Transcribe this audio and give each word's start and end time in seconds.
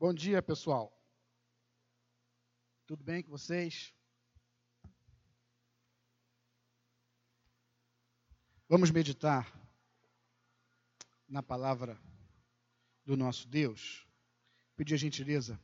Bom 0.00 0.14
dia, 0.14 0.40
pessoal. 0.40 0.96
Tudo 2.86 3.02
bem 3.02 3.20
com 3.20 3.32
vocês? 3.32 3.92
Vamos 8.68 8.92
meditar 8.92 9.52
na 11.28 11.42
palavra 11.42 12.00
do 13.04 13.16
nosso 13.16 13.48
Deus. 13.48 14.06
Pedir 14.76 14.94
a 14.94 14.98
gentileza, 14.98 15.60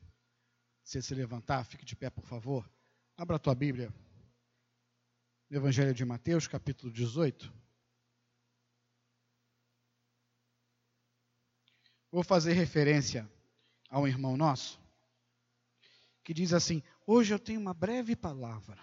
se 0.82 1.01
se 1.01 1.14
levantar, 1.14 1.64
fique 1.64 1.85
de 1.85 1.95
pé, 1.95 2.11
por 2.11 2.25
favor. 2.25 2.69
Abra 3.16 3.37
a 3.37 3.39
tua 3.39 3.55
Bíblia. 3.55 3.95
No 5.48 5.59
Evangelho 5.59 5.95
de 5.95 6.05
Mateus, 6.05 6.48
capítulo 6.48 6.93
18. 6.93 7.53
Vou 12.11 12.25
fazer 12.25 12.55
referência 12.55 13.30
a 13.95 14.01
um 14.01 14.09
irmão 14.09 14.37
nosso 14.37 14.83
que 16.25 16.35
diz 16.35 16.52
assim: 16.52 16.83
Hoje 17.07 17.33
eu 17.33 17.39
tenho 17.39 17.61
uma 17.61 17.73
breve 17.73 18.16
palavra. 18.16 18.83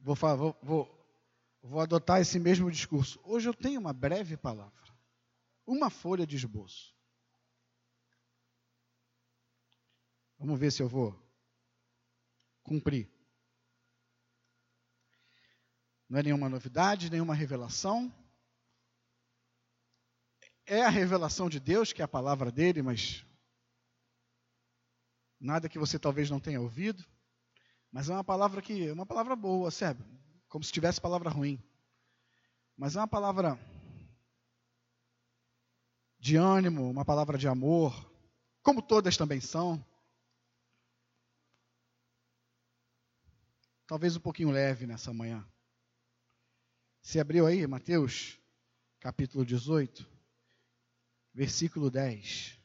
Vou, 0.00 0.16
vou, 0.16 0.58
vou, 0.60 1.08
vou 1.62 1.80
adotar 1.80 2.20
esse 2.20 2.40
mesmo 2.40 2.68
discurso. 2.72 3.20
Hoje 3.22 3.48
eu 3.48 3.54
tenho 3.54 3.78
uma 3.78 3.92
breve 3.92 4.36
palavra. 4.36 4.92
Uma 5.64 5.90
folha 5.90 6.26
de 6.26 6.34
esboço. 6.34 6.92
Vamos 10.38 10.58
ver 10.58 10.72
se 10.72 10.82
eu 10.82 10.88
vou 10.88 11.16
cumprir. 12.64 13.08
Não 16.08 16.18
é 16.18 16.22
nenhuma 16.24 16.48
novidade, 16.48 17.10
nenhuma 17.10 17.34
revelação 17.34 18.12
é 20.66 20.82
a 20.82 20.88
revelação 20.88 21.48
de 21.48 21.60
Deus, 21.60 21.92
que 21.92 22.02
é 22.02 22.04
a 22.04 22.08
palavra 22.08 22.50
dele, 22.50 22.82
mas 22.82 23.24
nada 25.40 25.68
que 25.68 25.78
você 25.78 25.98
talvez 25.98 26.28
não 26.28 26.40
tenha 26.40 26.60
ouvido. 26.60 27.04
Mas 27.90 28.10
é 28.10 28.12
uma 28.12 28.24
palavra 28.24 28.60
que, 28.60 28.90
uma 28.90 29.06
palavra 29.06 29.36
boa, 29.36 29.70
sabe? 29.70 30.04
Como 30.48 30.64
se 30.64 30.72
tivesse 30.72 31.00
palavra 31.00 31.30
ruim. 31.30 31.62
Mas 32.76 32.96
é 32.96 33.00
uma 33.00 33.08
palavra 33.08 33.58
de 36.18 36.36
ânimo, 36.36 36.90
uma 36.90 37.04
palavra 37.04 37.38
de 37.38 37.46
amor, 37.46 37.94
como 38.62 38.82
todas 38.82 39.16
também 39.16 39.40
são. 39.40 39.82
Talvez 43.86 44.16
um 44.16 44.20
pouquinho 44.20 44.50
leve 44.50 44.84
nessa 44.84 45.12
manhã. 45.12 45.48
Se 47.00 47.20
abriu 47.20 47.46
aí, 47.46 47.64
Mateus, 47.68 48.36
capítulo 48.98 49.46
18 49.46 50.15
versículo 51.36 51.90
10. 51.90 52.58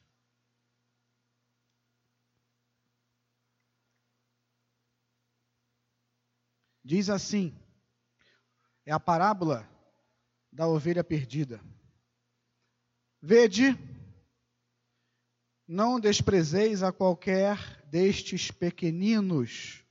Diz 6.82 7.10
assim: 7.10 7.54
é 8.86 8.90
a 8.90 8.98
parábola 8.98 9.68
da 10.50 10.66
ovelha 10.66 11.04
perdida. 11.04 11.62
Vede, 13.20 13.78
não 15.68 16.00
desprezeis 16.00 16.82
a 16.82 16.90
qualquer 16.90 17.58
destes 17.90 18.50
pequeninos, 18.50 19.84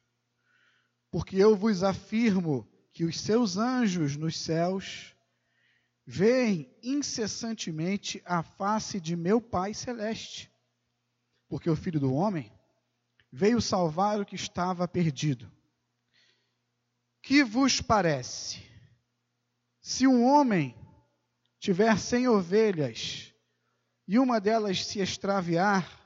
porque 1.12 1.38
eu 1.38 1.56
vos 1.56 1.84
afirmo 1.84 2.68
que 2.92 3.06
os 3.06 3.20
seus 3.20 3.58
anjos 3.58 4.18
nos 4.18 4.40
céus 4.40 5.16
veem 6.14 6.70
incessantemente 6.84 8.22
a 8.26 8.44
face 8.44 9.00
de 9.00 9.16
meu 9.16 9.40
Pai 9.40 9.73
celeste, 9.73 10.52
porque 11.48 11.70
o 11.70 11.76
Filho 11.76 12.02
do 12.02 12.14
Homem 12.14 12.52
veio 13.31 13.62
salvar 13.62 14.20
o 14.20 14.26
que 14.26 14.36
estava 14.36 14.86
perdido. 14.90 15.50
Que 17.22 17.46
vos 17.46 17.80
parece? 17.80 18.62
Se 19.80 20.06
um 20.06 20.25
homem 20.25 20.75
tiver 21.58 21.97
cem 21.97 22.28
ovelhas 22.28 23.34
e 24.06 24.19
uma 24.19 24.41
delas 24.41 24.86
se 24.86 25.00
extraviar, 25.00 25.97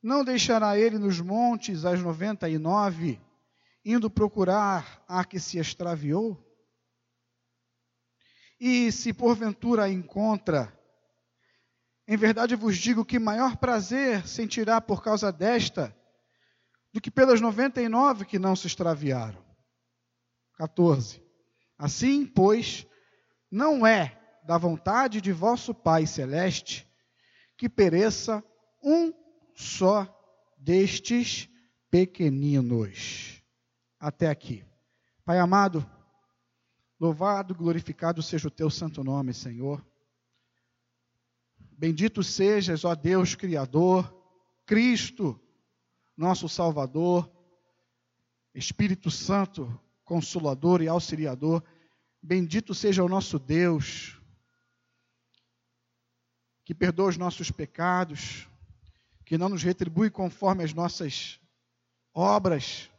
não 0.00 0.22
deixará 0.22 0.78
ele 0.78 1.00
nos 1.00 1.20
montes 1.20 1.84
as 1.84 2.00
noventa 2.00 2.48
e 2.48 2.58
nove, 2.58 3.20
indo 3.84 4.08
procurar 4.08 5.04
a 5.08 5.24
que 5.24 5.40
se 5.40 5.58
extraviou? 5.58 6.47
E 8.60 8.90
se 8.90 9.12
porventura 9.12 9.84
a 9.84 9.88
encontra, 9.88 10.72
em 12.06 12.16
verdade 12.16 12.56
vos 12.56 12.76
digo 12.76 13.04
que 13.04 13.18
maior 13.18 13.56
prazer 13.56 14.26
sentirá 14.26 14.80
por 14.80 15.02
causa 15.02 15.30
desta 15.30 15.94
do 16.92 17.00
que 17.00 17.10
pelas 17.10 17.40
noventa 17.40 17.80
e 17.80 17.88
nove 17.88 18.24
que 18.24 18.38
não 18.38 18.56
se 18.56 18.66
extraviaram. 18.66 19.44
14. 20.56 21.22
Assim, 21.78 22.26
pois, 22.26 22.86
não 23.50 23.86
é 23.86 24.18
da 24.44 24.58
vontade 24.58 25.20
de 25.20 25.32
vosso 25.32 25.72
Pai 25.72 26.06
celeste 26.06 26.88
que 27.56 27.68
pereça 27.68 28.42
um 28.82 29.12
só 29.54 30.06
destes 30.56 31.48
pequeninos. 31.90 33.42
Até 34.00 34.28
aqui. 34.28 34.64
Pai 35.24 35.38
amado, 35.38 35.88
Louvado, 37.00 37.54
glorificado 37.54 38.22
seja 38.22 38.48
o 38.48 38.50
teu 38.50 38.68
santo 38.68 39.04
nome, 39.04 39.32
Senhor. 39.32 39.84
Bendito 41.56 42.24
sejas, 42.24 42.84
ó 42.84 42.94
Deus 42.94 43.36
Criador, 43.36 44.12
Cristo, 44.66 45.40
nosso 46.16 46.48
Salvador, 46.48 47.30
Espírito 48.52 49.12
Santo, 49.12 49.80
Consolador 50.04 50.82
e 50.82 50.88
Auxiliador. 50.88 51.62
Bendito 52.20 52.74
seja 52.74 53.04
o 53.04 53.08
nosso 53.08 53.38
Deus, 53.38 54.20
que 56.64 56.74
perdoa 56.74 57.10
os 57.10 57.16
nossos 57.16 57.50
pecados, 57.52 58.48
que 59.24 59.38
não 59.38 59.48
nos 59.48 59.62
retribui 59.62 60.10
conforme 60.10 60.64
as 60.64 60.74
nossas 60.74 61.38
obras, 62.12 62.90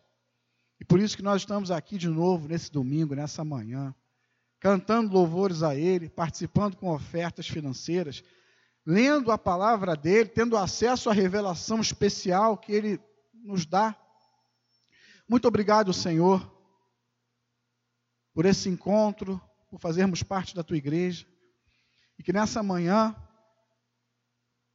e 0.79 0.85
por 0.85 0.99
isso 0.99 1.17
que 1.17 1.23
nós 1.23 1.41
estamos 1.41 1.71
aqui 1.71 1.97
de 1.97 2.07
novo 2.07 2.47
nesse 2.47 2.71
domingo, 2.71 3.13
nessa 3.13 3.43
manhã, 3.43 3.93
cantando 4.59 5.13
louvores 5.13 5.61
a 5.61 5.75
Ele, 5.75 6.09
participando 6.09 6.77
com 6.77 6.89
ofertas 6.89 7.47
financeiras, 7.47 8.23
lendo 8.85 9.31
a 9.31 9.37
palavra 9.37 9.95
dele, 9.95 10.29
tendo 10.29 10.55
acesso 10.55 11.09
à 11.09 11.13
revelação 11.13 11.81
especial 11.81 12.57
que 12.57 12.71
Ele 12.71 12.99
nos 13.33 13.65
dá. 13.65 13.95
Muito 15.27 15.47
obrigado, 15.47 15.93
Senhor, 15.93 16.49
por 18.33 18.45
esse 18.45 18.69
encontro, 18.69 19.39
por 19.69 19.79
fazermos 19.79 20.23
parte 20.23 20.55
da 20.55 20.63
tua 20.63 20.77
igreja. 20.77 21.27
E 22.17 22.23
que 22.23 22.33
nessa 22.33 22.63
manhã, 22.63 23.15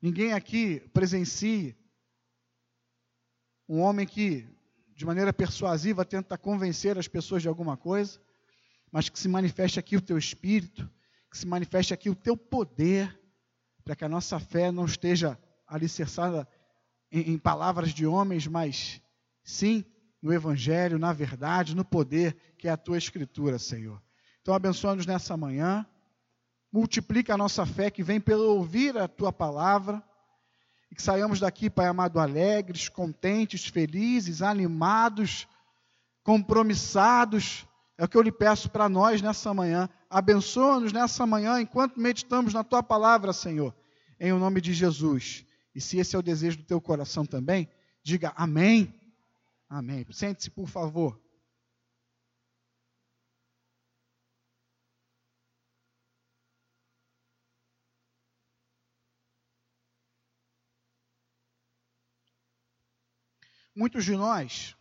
ninguém 0.00 0.32
aqui 0.32 0.80
presencie 0.92 1.76
um 3.68 3.80
homem 3.80 4.06
que 4.06 4.53
de 4.94 5.04
maneira 5.04 5.32
persuasiva, 5.32 6.04
tenta 6.04 6.38
convencer 6.38 6.96
as 6.96 7.08
pessoas 7.08 7.42
de 7.42 7.48
alguma 7.48 7.76
coisa, 7.76 8.20
mas 8.90 9.08
que 9.08 9.18
se 9.18 9.28
manifeste 9.28 9.78
aqui 9.78 9.96
o 9.96 10.00
teu 10.00 10.16
espírito, 10.16 10.88
que 11.30 11.36
se 11.36 11.46
manifeste 11.46 11.92
aqui 11.92 12.08
o 12.08 12.14
teu 12.14 12.36
poder, 12.36 13.20
para 13.84 13.96
que 13.96 14.04
a 14.04 14.08
nossa 14.08 14.38
fé 14.38 14.70
não 14.70 14.84
esteja 14.84 15.38
alicerçada 15.66 16.48
em, 17.10 17.32
em 17.32 17.38
palavras 17.38 17.92
de 17.92 18.06
homens, 18.06 18.46
mas 18.46 19.00
sim 19.42 19.84
no 20.22 20.32
Evangelho, 20.32 20.98
na 20.98 21.12
verdade, 21.12 21.74
no 21.74 21.84
poder 21.84 22.36
que 22.56 22.68
é 22.68 22.70
a 22.70 22.76
tua 22.76 22.96
Escritura, 22.96 23.58
Senhor. 23.58 24.00
Então, 24.40 24.54
abençoa-nos 24.54 25.06
nessa 25.06 25.36
manhã, 25.36 25.84
multiplica 26.72 27.34
a 27.34 27.38
nossa 27.38 27.66
fé 27.66 27.90
que 27.90 28.02
vem 28.02 28.20
pelo 28.20 28.44
ouvir 28.44 28.96
a 28.96 29.08
tua 29.08 29.32
palavra 29.32 30.02
e 30.94 30.96
que 30.96 31.02
saiamos 31.02 31.40
daqui, 31.40 31.68
Pai 31.68 31.88
amado, 31.88 32.20
alegres, 32.20 32.88
contentes, 32.88 33.66
felizes, 33.66 34.42
animados, 34.42 35.48
compromissados. 36.22 37.66
É 37.98 38.04
o 38.04 38.08
que 38.08 38.16
eu 38.16 38.22
lhe 38.22 38.30
peço 38.30 38.70
para 38.70 38.88
nós 38.88 39.20
nessa 39.20 39.52
manhã. 39.52 39.88
Abençoa-nos 40.08 40.92
nessa 40.92 41.26
manhã 41.26 41.60
enquanto 41.60 41.98
meditamos 41.98 42.54
na 42.54 42.62
tua 42.62 42.80
palavra, 42.80 43.32
Senhor, 43.32 43.74
em 44.20 44.32
o 44.32 44.38
nome 44.38 44.60
de 44.60 44.72
Jesus. 44.72 45.44
E 45.74 45.80
se 45.80 45.98
esse 45.98 46.14
é 46.14 46.18
o 46.18 46.22
desejo 46.22 46.58
do 46.58 46.64
teu 46.64 46.80
coração 46.80 47.26
também, 47.26 47.68
diga 48.00 48.32
amém. 48.36 48.94
Amém. 49.68 50.06
Sente-se, 50.12 50.48
por 50.48 50.68
favor. 50.68 51.20
Muitos 63.74 64.04
de 64.04 64.16
nós 64.16 64.76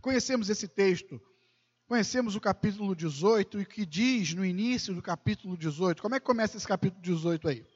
conhecemos 0.00 0.50
esse 0.50 0.68
texto 0.68 1.20
conhecemos 1.86 2.34
o 2.34 2.40
capítulo 2.40 2.94
18 2.94 3.60
e 3.60 3.62
o 3.62 3.66
que 3.66 3.84
diz 3.84 4.34
no 4.34 4.44
início 4.44 4.94
do 4.94 5.02
capítulo 5.02 5.56
18. 5.56 6.00
Como 6.00 6.14
é 6.14 6.20
que 6.20 6.26
começa 6.26 6.56
esse 6.56 6.66
capítulo 6.66 7.00
18 7.02 7.48
aí? 7.48 7.66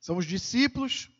São 0.00 0.16
os 0.16 0.26
discípulos 0.26 1.10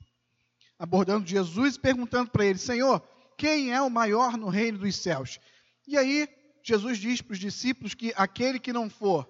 abordando 0.79 1.27
Jesus 1.27 1.77
e 1.77 1.81
perguntando 1.81 2.31
para 2.31 2.45
ele: 2.45 2.59
Senhor, 2.59 3.01
quem 3.37 3.73
é 3.73 3.81
o 3.81 3.91
maior 3.91 4.37
no 4.37 4.49
reino 4.49 4.79
dos 4.79 4.97
céus? 4.97 5.39
E 5.87 5.97
aí, 5.97 6.29
Jesus 6.63 6.99
diz 6.99 7.21
para 7.21 7.33
os 7.33 7.39
discípulos 7.39 7.95
que 7.95 8.13
aquele 8.17 8.59
que 8.59 8.73
não 8.73 8.89
for 8.89 9.29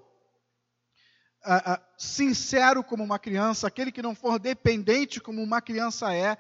ah, 1.43 1.75
ah, 1.75 1.83
sincero 1.97 2.85
como 2.85 3.03
uma 3.03 3.19
criança, 3.19 3.67
aquele 3.67 3.91
que 3.91 4.03
não 4.03 4.15
for 4.15 4.39
dependente 4.39 5.21
como 5.21 5.43
uma 5.43 5.62
criança 5.62 6.12
é, 6.12 6.37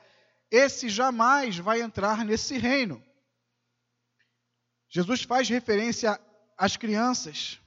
esse 0.50 0.88
jamais 0.88 1.58
vai 1.58 1.80
entrar 1.80 2.24
nesse 2.24 2.58
reino. 2.58 3.02
Jesus 4.88 5.22
faz 5.22 5.48
referência 5.48 6.20
às 6.58 6.76
crianças. 6.76 7.60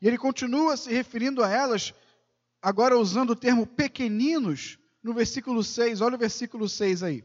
E 0.00 0.06
ele 0.06 0.18
continua 0.18 0.76
se 0.76 0.92
referindo 0.92 1.42
a 1.42 1.48
elas, 1.50 1.94
agora 2.60 2.98
usando 2.98 3.30
o 3.30 3.36
termo 3.36 3.66
pequeninos, 3.66 4.78
no 5.02 5.14
versículo 5.14 5.64
6. 5.64 6.00
Olha 6.00 6.16
o 6.16 6.18
versículo 6.18 6.68
6 6.68 7.02
aí. 7.02 7.24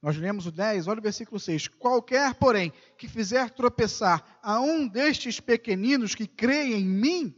Nós 0.00 0.16
lemos 0.16 0.46
o 0.46 0.52
10, 0.52 0.86
olha 0.86 1.00
o 1.00 1.02
versículo 1.02 1.40
6. 1.40 1.68
Qualquer, 1.68 2.34
porém, 2.34 2.72
que 2.96 3.08
fizer 3.08 3.50
tropeçar 3.50 4.38
a 4.42 4.60
um 4.60 4.86
destes 4.86 5.40
pequeninos 5.40 6.14
que 6.14 6.26
creem 6.26 6.74
em 6.74 6.84
mim, 6.84 7.34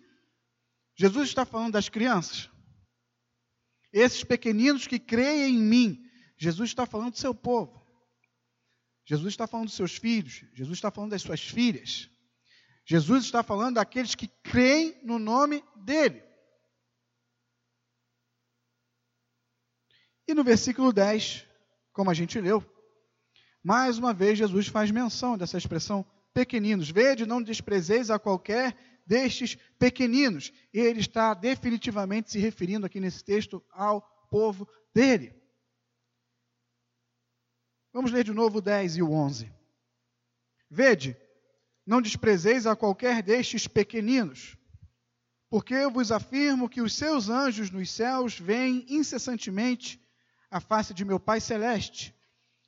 Jesus 0.95 1.29
está 1.29 1.47
falando 1.47 1.73
das 1.73 1.89
crianças. 1.89 2.50
Esses 3.93 4.23
pequeninos 4.25 4.87
que 4.87 4.99
creem 4.99 5.57
em 5.57 5.59
mim, 5.59 6.11
Jesus 6.37 6.71
está 6.71 6.87
falando 6.87 7.13
do 7.13 7.19
seu 7.19 7.35
povo. 7.35 7.81
Jesus 9.05 9.33
está 9.33 9.47
falando 9.47 9.67
dos 9.67 9.75
seus 9.75 9.97
filhos, 9.97 10.45
Jesus 10.55 10.79
está 10.79 10.91
falando 10.91 11.11
das 11.11 11.23
suas 11.23 11.41
filhas. 11.41 12.09
Jesus 12.85 13.25
está 13.25 13.43
falando 13.43 13.77
daqueles 13.77 14.15
que 14.15 14.29
creem 14.43 15.01
no 15.05 15.19
nome 15.19 15.65
dele. 15.77 16.23
E 20.27 20.35
no 20.35 20.45
versículo 20.45 20.93
10, 20.93 21.47
como 21.93 22.11
a 22.11 22.15
gente 22.15 22.41
leu, 22.41 22.65
mais 23.63 23.99
uma 23.99 24.15
vez 24.15 24.39
Jesus 24.39 24.69
faz 24.69 24.91
menção 24.91 25.37
dessa 25.37 25.59
expressão 25.59 26.07
pequeninos. 26.33 26.91
Vede, 26.91 27.27
não 27.27 27.43
desprezeis 27.43 28.11
a 28.11 28.19
qualquer 28.19 28.77
destes 29.11 29.57
pequeninos. 29.77 30.53
Ele 30.73 31.01
está 31.01 31.35
definitivamente 31.35 32.31
se 32.31 32.39
referindo 32.39 32.87
aqui 32.87 33.01
nesse 33.01 33.25
texto 33.25 33.61
ao 33.73 34.01
povo 34.31 34.69
dele. 34.95 35.35
Vamos 37.93 38.13
ler 38.13 38.23
de 38.23 38.33
novo 38.33 38.59
o 38.59 38.61
10 38.61 38.99
e 38.99 39.03
o 39.03 39.11
11. 39.11 39.53
Vede, 40.71 41.17
não 41.85 42.01
desprezeis 42.01 42.69
a 42.69 42.77
qualquer 42.77 43.21
destes 43.21 43.67
pequeninos, 43.67 44.57
porque 45.49 45.75
eu 45.75 45.91
vos 45.91 46.13
afirmo 46.13 46.69
que 46.69 46.81
os 46.81 46.95
seus 46.95 47.29
anjos 47.29 47.69
nos 47.69 47.91
céus 47.91 48.39
veem 48.39 48.87
incessantemente 48.89 50.01
a 50.49 50.61
face 50.61 50.95
de 50.95 51.05
meu 51.05 51.19
Pai 51.19 51.41
celeste, 51.41 52.15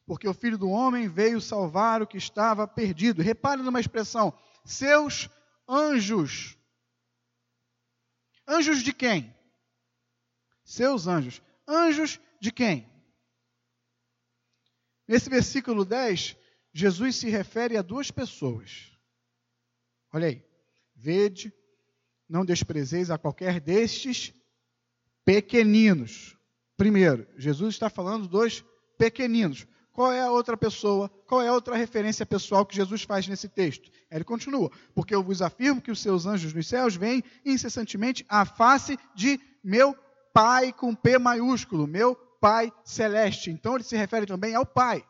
porque 0.05 0.27
o 0.27 0.35
Filho 0.35 0.59
do 0.59 0.69
Homem 0.69 1.07
veio 1.07 1.41
salvar 1.41 2.03
o 2.03 2.07
que 2.07 2.19
estava 2.19 2.67
perdido. 2.67 3.23
Repare 3.23 3.63
numa 3.63 3.79
expressão: 3.79 4.37
seus 4.65 5.31
anjos. 5.73 6.59
Anjos 8.47 8.83
de 8.83 8.93
quem? 8.93 9.35
Seus 10.65 11.07
anjos. 11.07 11.41
Anjos 11.67 12.21
de 12.41 12.53
quem? 12.53 12.91
Nesse 15.09 15.31
versículo 15.31 15.85
10, 15.85 16.37
Jesus 16.73 17.17
se 17.17 17.29
refere 17.31 17.77
a 17.77 17.83
duas 17.83 18.11
pessoas. 18.11 18.93
Olha 20.13 20.29
aí. 20.29 20.45
Vede, 20.95 21.53
não 22.29 22.45
desprezeis 22.45 23.11
a 23.11 23.19
qualquer 23.19 23.61
destes 23.61 24.33
pequeninos. 25.25 26.37
Primeiro, 26.77 27.27
Jesus 27.37 27.75
está 27.75 27.91
falando 27.91 28.29
dos 28.29 28.65
pequeninos. 28.99 29.67
Qual 29.93 30.11
é 30.11 30.23
a 30.23 30.31
outra 30.31 30.57
pessoa? 30.57 31.11
Qual 31.27 31.43
é 31.43 31.49
a 31.49 31.53
outra 31.53 31.77
referência 31.77 32.25
pessoal 32.25 32.65
que 32.65 32.75
Jesus 32.75 33.03
faz 33.03 33.29
nesse 33.29 33.49
texto? 33.49 33.91
Ele 34.11 34.25
continua: 34.25 34.71
Porque 34.95 35.15
eu 35.15 35.23
vos 35.23 35.43
afirmo 35.43 35.83
que 35.83 35.91
os 35.91 36.01
seus 36.01 36.25
anjos 36.25 36.55
nos 36.55 36.67
céus 36.67 36.97
vêm 36.97 37.23
incessantemente 37.45 38.25
à 38.29 38.45
face 38.45 38.99
de 39.15 39.39
meu 39.63 39.97
Pai 40.33 40.73
com 40.73 40.95
P 40.95 41.19
maiúsculo, 41.19 41.87
meu 41.87 42.17
Pai 42.41 42.73
celeste. 42.85 43.51
Então 43.51 43.75
ele 43.75 43.85
se 43.85 43.97
refere 43.97 44.25
também 44.25 44.55
ao 44.55 44.65
Pai. 44.65 45.05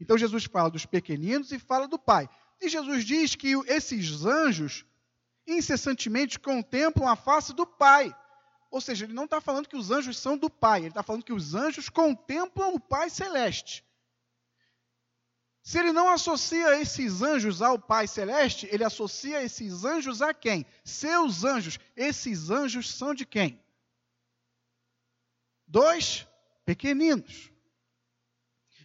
Então 0.00 0.18
Jesus 0.18 0.44
fala 0.44 0.68
dos 0.68 0.84
pequeninos 0.84 1.52
e 1.52 1.58
fala 1.58 1.86
do 1.86 1.98
Pai. 1.98 2.28
E 2.60 2.68
Jesus 2.68 3.04
diz 3.04 3.36
que 3.36 3.52
esses 3.68 4.24
anjos 4.24 4.84
incessantemente 5.46 6.38
contemplam 6.38 7.08
a 7.08 7.14
face 7.14 7.52
do 7.52 7.64
Pai. 7.64 8.14
Ou 8.72 8.80
seja, 8.80 9.04
ele 9.04 9.12
não 9.12 9.26
está 9.26 9.40
falando 9.40 9.68
que 9.68 9.76
os 9.76 9.92
anjos 9.92 10.18
são 10.18 10.36
do 10.36 10.50
Pai, 10.50 10.80
ele 10.80 10.88
está 10.88 11.04
falando 11.04 11.24
que 11.24 11.32
os 11.32 11.54
anjos 11.54 11.88
contemplam 11.88 12.74
o 12.74 12.80
Pai 12.80 13.08
celeste. 13.08 13.84
Se 15.62 15.78
ele 15.78 15.92
não 15.92 16.08
associa 16.08 16.80
esses 16.80 17.22
anjos 17.22 17.62
ao 17.62 17.78
Pai 17.78 18.08
celeste, 18.08 18.68
ele 18.72 18.82
associa 18.82 19.40
esses 19.44 19.84
anjos 19.84 20.20
a 20.20 20.34
quem? 20.34 20.66
Seus 20.82 21.44
anjos. 21.44 21.78
Esses 21.94 22.50
anjos 22.50 22.92
são 22.92 23.14
de 23.14 23.24
quem? 23.24 23.62
dois 25.72 26.28
pequeninos. 26.66 27.50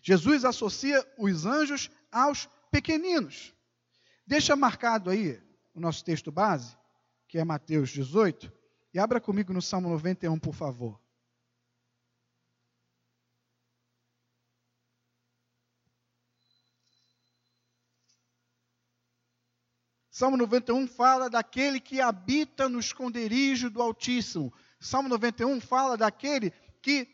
Jesus 0.02 0.46
associa 0.46 1.06
os 1.18 1.46
anjos 1.46 1.92
aos 2.10 2.48
pequeninos. 2.72 3.54
Deixa 4.26 4.56
marcado 4.56 5.10
aí 5.10 5.44
o 5.76 5.82
nosso 5.82 6.04
texto 6.04 6.32
base, 6.32 6.78
que 7.28 7.38
é 7.38 7.44
Mateus 7.44 7.90
18, 7.90 8.50
e 8.98 9.00
abra 9.00 9.22
comigo 9.22 9.54
no 9.54 9.62
Salmo 9.62 9.90
91, 9.90 10.40
por 10.40 10.56
favor. 10.56 11.00
Salmo 20.10 20.36
91 20.36 20.88
fala 20.88 21.30
daquele 21.30 21.80
que 21.80 22.02
habita 22.02 22.68
no 22.68 22.80
esconderijo 22.80 23.70
do 23.70 23.84
Altíssimo. 23.84 24.52
Salmo 24.80 25.08
91 25.10 25.62
fala 25.62 25.96
daquele 25.96 26.50
que 26.82 27.08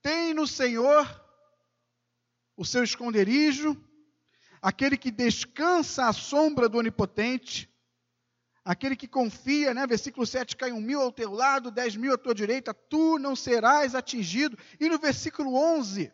tem 0.00 0.32
no 0.32 0.46
Senhor 0.46 1.04
o 2.56 2.64
seu 2.64 2.82
esconderijo, 2.82 3.76
aquele 4.62 4.96
que 4.96 5.10
descansa 5.10 6.08
à 6.08 6.12
sombra 6.14 6.70
do 6.70 6.78
Onipotente, 6.78 7.70
aquele 8.66 8.96
que 8.96 9.08
confia, 9.08 9.72
né? 9.72 9.86
Versículo 9.86 10.26
7, 10.26 10.56
cai 10.56 10.72
um 10.72 10.80
mil 10.80 11.00
ao 11.00 11.12
teu 11.12 11.30
lado, 11.30 11.70
dez 11.70 11.96
mil 11.96 12.12
à 12.12 12.18
tua 12.18 12.34
direita, 12.34 12.74
tu 12.74 13.18
não 13.18 13.34
serás 13.34 13.94
atingido. 13.94 14.58
E 14.78 14.88
no 14.88 14.98
versículo 14.98 15.54
11 15.54 16.12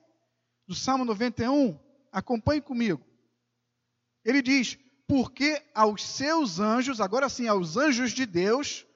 do 0.66 0.74
Salmo 0.74 1.04
91, 1.04 1.76
acompanhe 2.12 2.60
comigo. 2.60 3.04
Ele 4.24 4.42
diz: 4.42 4.78
Porque 5.08 5.60
aos 5.74 6.06
seus 6.06 6.60
anjos, 6.60 7.00
agora 7.00 7.28
sim, 7.28 7.48
aos 7.48 7.76
anjos 7.76 8.12
de 8.12 8.26
Deus, 8.26 8.86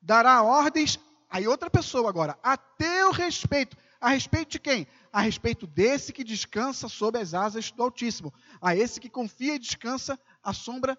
dará 0.00 0.42
ordens 0.42 0.98
Aí 1.28 1.46
outra 1.46 1.68
pessoa 1.68 2.08
agora, 2.08 2.38
a 2.42 2.56
teu 2.56 3.10
respeito. 3.10 3.76
A 4.00 4.10
respeito 4.10 4.52
de 4.52 4.58
quem? 4.58 4.86
A 5.12 5.20
respeito 5.20 5.66
desse 5.66 6.12
que 6.12 6.22
descansa 6.22 6.88
sob 6.88 7.18
as 7.18 7.34
asas 7.34 7.70
do 7.70 7.82
Altíssimo. 7.82 8.32
A 8.60 8.76
esse 8.76 9.00
que 9.00 9.10
confia 9.10 9.54
e 9.54 9.58
descansa 9.58 10.18
à 10.42 10.52
sombra 10.52 10.96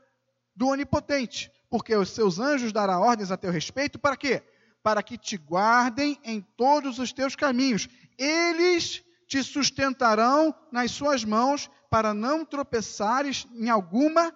do 0.58 0.68
Onipotente. 0.70 1.52
Porque 1.70 1.96
os 1.96 2.10
seus 2.10 2.40
anjos 2.40 2.74
dará 2.74 3.00
ordens 3.00 3.32
a 3.32 3.38
teu 3.38 3.52
respeito 3.52 4.00
para 4.00 4.18
quê? 4.18 4.42
Para 4.82 5.04
que 5.04 5.18
te 5.18 5.38
guardem 5.38 6.20
em 6.24 6.42
todos 6.42 6.98
os 6.98 7.14
teus 7.14 7.36
caminhos. 7.36 7.88
Eles 8.18 9.04
te 9.28 9.44
sustentarão 9.44 10.56
nas 10.72 10.92
suas 10.92 11.24
mãos 11.24 11.70
para 11.90 12.14
não 12.14 12.44
tropeçares 12.44 13.46
em 13.52 13.70
alguma 13.70 14.34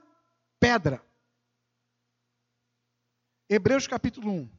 pedra. 0.60 1.04
Hebreus 3.50 3.88
capítulo 3.88 4.32
1. 4.32 4.50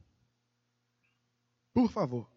Por 1.73 1.89
favor. 1.89 2.29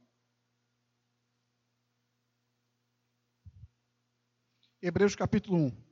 Hebreus 4.81 5.17
capítulo 5.17 5.59
1. 5.67 5.86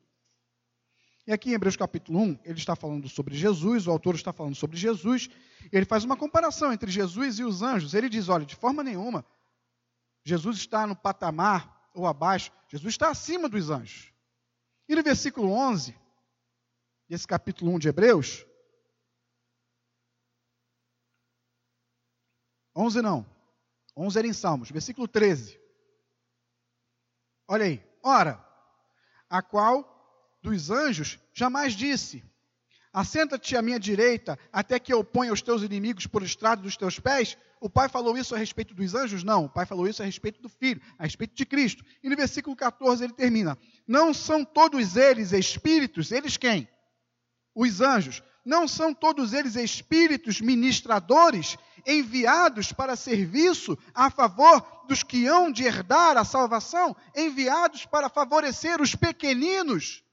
E 1.26 1.32
aqui 1.32 1.50
em 1.50 1.52
Hebreus 1.54 1.76
capítulo 1.76 2.18
1, 2.20 2.40
ele 2.44 2.58
está 2.58 2.76
falando 2.76 3.08
sobre 3.08 3.34
Jesus, 3.34 3.86
o 3.86 3.90
autor 3.90 4.14
está 4.14 4.32
falando 4.32 4.54
sobre 4.54 4.76
Jesus, 4.76 5.30
ele 5.72 5.86
faz 5.86 6.04
uma 6.04 6.16
comparação 6.16 6.70
entre 6.70 6.90
Jesus 6.90 7.38
e 7.38 7.44
os 7.44 7.62
anjos. 7.62 7.94
Ele 7.94 8.10
diz: 8.10 8.28
olha, 8.28 8.44
de 8.44 8.54
forma 8.54 8.82
nenhuma, 8.82 9.24
Jesus 10.22 10.58
está 10.58 10.86
no 10.86 10.94
patamar 10.94 11.90
ou 11.94 12.06
abaixo, 12.06 12.52
Jesus 12.68 12.92
está 12.92 13.08
acima 13.08 13.48
dos 13.48 13.70
anjos. 13.70 14.12
E 14.86 14.94
no 14.94 15.02
versículo 15.02 15.50
11, 15.50 15.96
desse 17.08 17.26
capítulo 17.26 17.72
1 17.72 17.78
de 17.78 17.88
Hebreus, 17.88 18.44
11 22.76 23.00
não, 23.00 23.24
11 23.96 24.18
era 24.18 24.28
em 24.28 24.32
Salmos, 24.32 24.70
versículo 24.70 25.08
13. 25.08 25.58
Olha 27.48 27.64
aí. 27.64 27.82
Ora, 28.02 28.44
a 29.30 29.40
qual 29.40 29.93
dos 30.44 30.70
anjos, 30.70 31.18
jamais 31.32 31.72
disse: 31.72 32.22
Assenta-te 32.92 33.56
à 33.56 33.62
minha 33.62 33.80
direita, 33.80 34.38
até 34.52 34.78
que 34.78 34.92
eu 34.92 35.02
ponha 35.02 35.32
os 35.32 35.40
teus 35.40 35.62
inimigos 35.62 36.06
por 36.06 36.22
estrado 36.22 36.62
dos 36.62 36.76
teus 36.76 37.00
pés. 37.00 37.36
O 37.58 37.70
pai 37.70 37.88
falou 37.88 38.16
isso 38.16 38.34
a 38.34 38.38
respeito 38.38 38.74
dos 38.74 38.94
anjos? 38.94 39.24
Não, 39.24 39.46
o 39.46 39.48
pai 39.48 39.64
falou 39.64 39.88
isso 39.88 40.02
a 40.02 40.04
respeito 40.04 40.42
do 40.42 40.50
filho, 40.50 40.82
a 40.98 41.04
respeito 41.04 41.34
de 41.34 41.46
Cristo. 41.46 41.82
E 42.02 42.10
no 42.10 42.14
versículo 42.14 42.54
14 42.54 43.02
ele 43.02 43.14
termina: 43.14 43.58
Não 43.88 44.12
são 44.12 44.44
todos 44.44 44.96
eles 44.96 45.32
espíritos, 45.32 46.12
eles 46.12 46.36
quem? 46.36 46.68
Os 47.54 47.80
anjos. 47.80 48.22
Não 48.44 48.68
são 48.68 48.92
todos 48.92 49.32
eles 49.32 49.56
espíritos 49.56 50.42
ministradores 50.42 51.56
enviados 51.86 52.70
para 52.70 52.94
serviço 52.94 53.78
a 53.94 54.10
favor 54.10 54.84
dos 54.86 55.02
que 55.02 55.26
hão 55.26 55.50
de 55.50 55.64
herdar 55.64 56.18
a 56.18 56.24
salvação, 56.24 56.94
enviados 57.16 57.86
para 57.86 58.10
favorecer 58.10 58.82
os 58.82 58.94
pequeninos. 58.94 60.03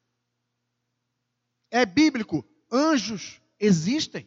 É 1.72 1.86
bíblico 1.86 2.46
Anjos 2.72 3.42
existem. 3.60 4.26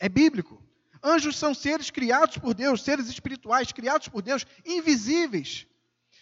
É 0.00 0.08
bíblico. 0.08 0.62
Anjos 1.02 1.36
são 1.36 1.54
seres 1.54 1.90
criados 1.90 2.38
por 2.38 2.54
Deus, 2.54 2.82
seres 2.82 3.08
espirituais 3.08 3.70
criados 3.70 4.08
por 4.08 4.22
Deus, 4.22 4.46
invisíveis, 4.64 5.66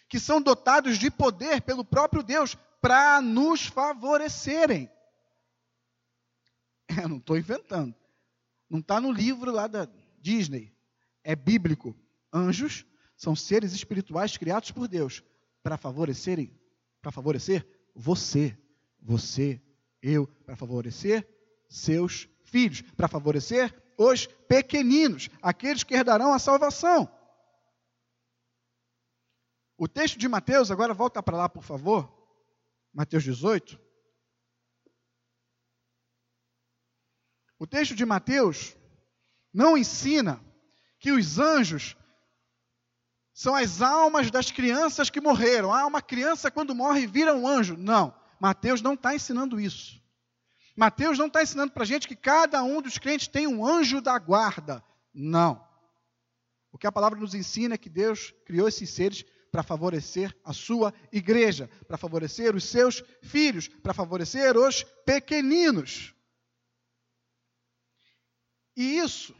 que 0.08 0.18
são 0.18 0.42
dotados 0.42 0.98
de 0.98 1.08
poder 1.10 1.62
pelo 1.62 1.84
próprio 1.84 2.22
Deus 2.22 2.56
para 2.80 3.22
nos 3.22 3.66
favorecerem. 3.66 4.90
Eu 7.00 7.08
não 7.08 7.18
estou 7.18 7.38
inventando. 7.38 7.94
Não 8.68 8.80
está 8.80 9.00
no 9.00 9.12
livro 9.12 9.52
lá 9.52 9.68
da 9.68 9.88
Disney. 10.20 10.74
É 11.22 11.36
bíblico. 11.36 11.96
Anjos 12.32 12.84
são 13.16 13.36
seres 13.36 13.72
espirituais 13.72 14.36
criados 14.36 14.72
por 14.72 14.88
Deus 14.88 15.22
para 15.62 15.76
favorecerem, 15.76 16.52
para 17.00 17.12
favorecer 17.12 17.64
você, 17.94 18.58
você, 19.02 19.60
eu, 20.00 20.26
para 20.26 20.56
favorecer 20.56 21.28
seus 21.68 22.28
filhos, 22.44 22.82
para 22.82 23.08
favorecer 23.08 23.74
os 23.98 24.26
pequeninos, 24.26 25.28
aqueles 25.40 25.82
que 25.82 25.94
herdarão 25.94 26.32
a 26.32 26.38
salvação. 26.38 27.10
O 29.76 29.88
texto 29.88 30.18
de 30.18 30.28
Mateus, 30.28 30.70
agora 30.70 30.94
volta 30.94 31.22
para 31.22 31.36
lá, 31.36 31.48
por 31.48 31.62
favor. 31.62 32.10
Mateus 32.92 33.24
18. 33.24 33.80
O 37.58 37.66
texto 37.66 37.94
de 37.94 38.04
Mateus 38.04 38.76
não 39.52 39.76
ensina 39.76 40.44
que 40.98 41.10
os 41.10 41.38
anjos 41.38 41.96
são 43.32 43.54
as 43.54 43.80
almas 43.80 44.30
das 44.30 44.50
crianças 44.50 45.10
que 45.10 45.20
morreram. 45.20 45.72
Ah, 45.72 45.86
uma 45.86 46.02
criança 46.02 46.50
quando 46.50 46.74
morre 46.74 47.06
vira 47.06 47.34
um 47.34 47.46
anjo. 47.46 47.76
Não. 47.76 48.14
Mateus 48.42 48.82
não 48.82 48.94
está 48.94 49.14
ensinando 49.14 49.60
isso. 49.60 50.02
Mateus 50.76 51.16
não 51.16 51.28
está 51.28 51.44
ensinando 51.44 51.72
para 51.72 51.84
a 51.84 51.86
gente 51.86 52.08
que 52.08 52.16
cada 52.16 52.60
um 52.64 52.82
dos 52.82 52.98
crentes 52.98 53.28
tem 53.28 53.46
um 53.46 53.64
anjo 53.64 54.00
da 54.00 54.18
guarda. 54.18 54.84
Não. 55.14 55.64
O 56.72 56.76
que 56.76 56.88
a 56.88 56.90
palavra 56.90 57.20
nos 57.20 57.36
ensina 57.36 57.76
é 57.76 57.78
que 57.78 57.88
Deus 57.88 58.34
criou 58.44 58.66
esses 58.66 58.90
seres 58.90 59.24
para 59.52 59.62
favorecer 59.62 60.36
a 60.44 60.52
sua 60.52 60.92
igreja, 61.12 61.70
para 61.86 61.96
favorecer 61.96 62.56
os 62.56 62.64
seus 62.64 63.04
filhos, 63.22 63.68
para 63.68 63.94
favorecer 63.94 64.56
os 64.56 64.82
pequeninos. 65.06 66.12
E 68.76 68.98
isso, 68.98 69.36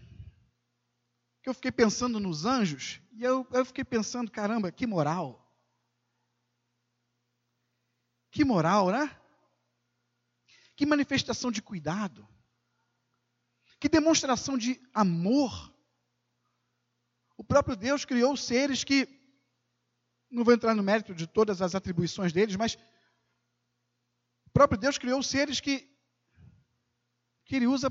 que 1.43 1.49
eu 1.49 1.55
fiquei 1.55 1.73
pensando 1.73 2.21
nos 2.21 2.45
anjos, 2.45 3.01
e 3.11 3.25
eu, 3.25 3.45
eu 3.51 3.65
fiquei 3.65 3.83
pensando, 3.83 4.31
caramba, 4.31 4.71
que 4.71 4.87
moral. 4.87 5.42
Que 8.33 8.47
moral, 8.47 8.91
né? 8.91 9.15
Que 10.75 10.87
manifestação 10.87 11.53
de 11.53 11.61
cuidado. 11.61 12.27
Que 13.79 13.91
demonstração 13.91 14.57
de 14.57 14.81
amor. 14.95 15.71
O 17.37 17.45
próprio 17.45 17.77
Deus 17.77 18.07
criou 18.07 18.35
seres 18.35 18.83
que, 18.85 19.07
não 20.31 20.45
vou 20.45 20.55
entrar 20.55 20.75
no 20.75 20.83
mérito 20.83 21.15
de 21.15 21.27
todas 21.27 21.61
as 21.61 21.75
atribuições 21.75 22.33
deles, 22.33 22.57
mas 22.57 22.79
o 24.47 24.51
próprio 24.51 24.81
Deus 24.81 24.97
criou 24.97 25.23
seres 25.23 25.61
que, 25.61 25.87
que 27.45 27.57
Ele 27.57 27.67
usa 27.67 27.91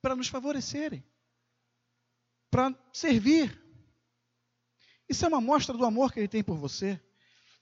para 0.00 0.16
nos 0.16 0.28
favorecerem, 0.28 1.04
para 2.50 2.74
servir. 2.90 3.62
Isso 5.06 5.26
é 5.26 5.28
uma 5.28 5.42
mostra 5.42 5.76
do 5.76 5.84
amor 5.84 6.10
que 6.10 6.20
Ele 6.20 6.28
tem 6.28 6.42
por 6.42 6.56
você. 6.56 7.03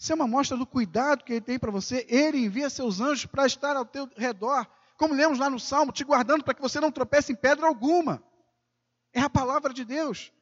Isso 0.03 0.11
é 0.11 0.17
uma 0.17 0.27
mostra 0.27 0.57
do 0.57 0.67
cuidado 0.67 1.23
que 1.23 1.35
ele 1.35 1.41
tem 1.41 1.61
para 1.61 1.71
você. 1.71 2.05
Ele 2.09 2.39
envia 2.39 2.69
seus 2.69 3.01
anjos 3.01 3.25
para 3.25 3.47
estar 3.47 3.77
ao 3.77 3.85
teu 3.85 4.11
redor, 4.17 4.67
como 4.99 5.15
lemos 5.15 5.39
lá 5.39 5.49
no 5.49 5.61
Salmo, 5.61 5.93
te 5.93 6.03
guardando 6.03 6.43
para 6.43 6.55
que 6.55 6.61
você 6.61 6.81
não 6.81 6.91
tropece 6.91 7.31
em 7.31 7.37
pedra 7.37 7.69
alguma. 7.69 8.21
É 9.13 9.21
a 9.21 9.31
palavra 9.31 9.73
de 9.73 9.85
Deus. 9.85 10.33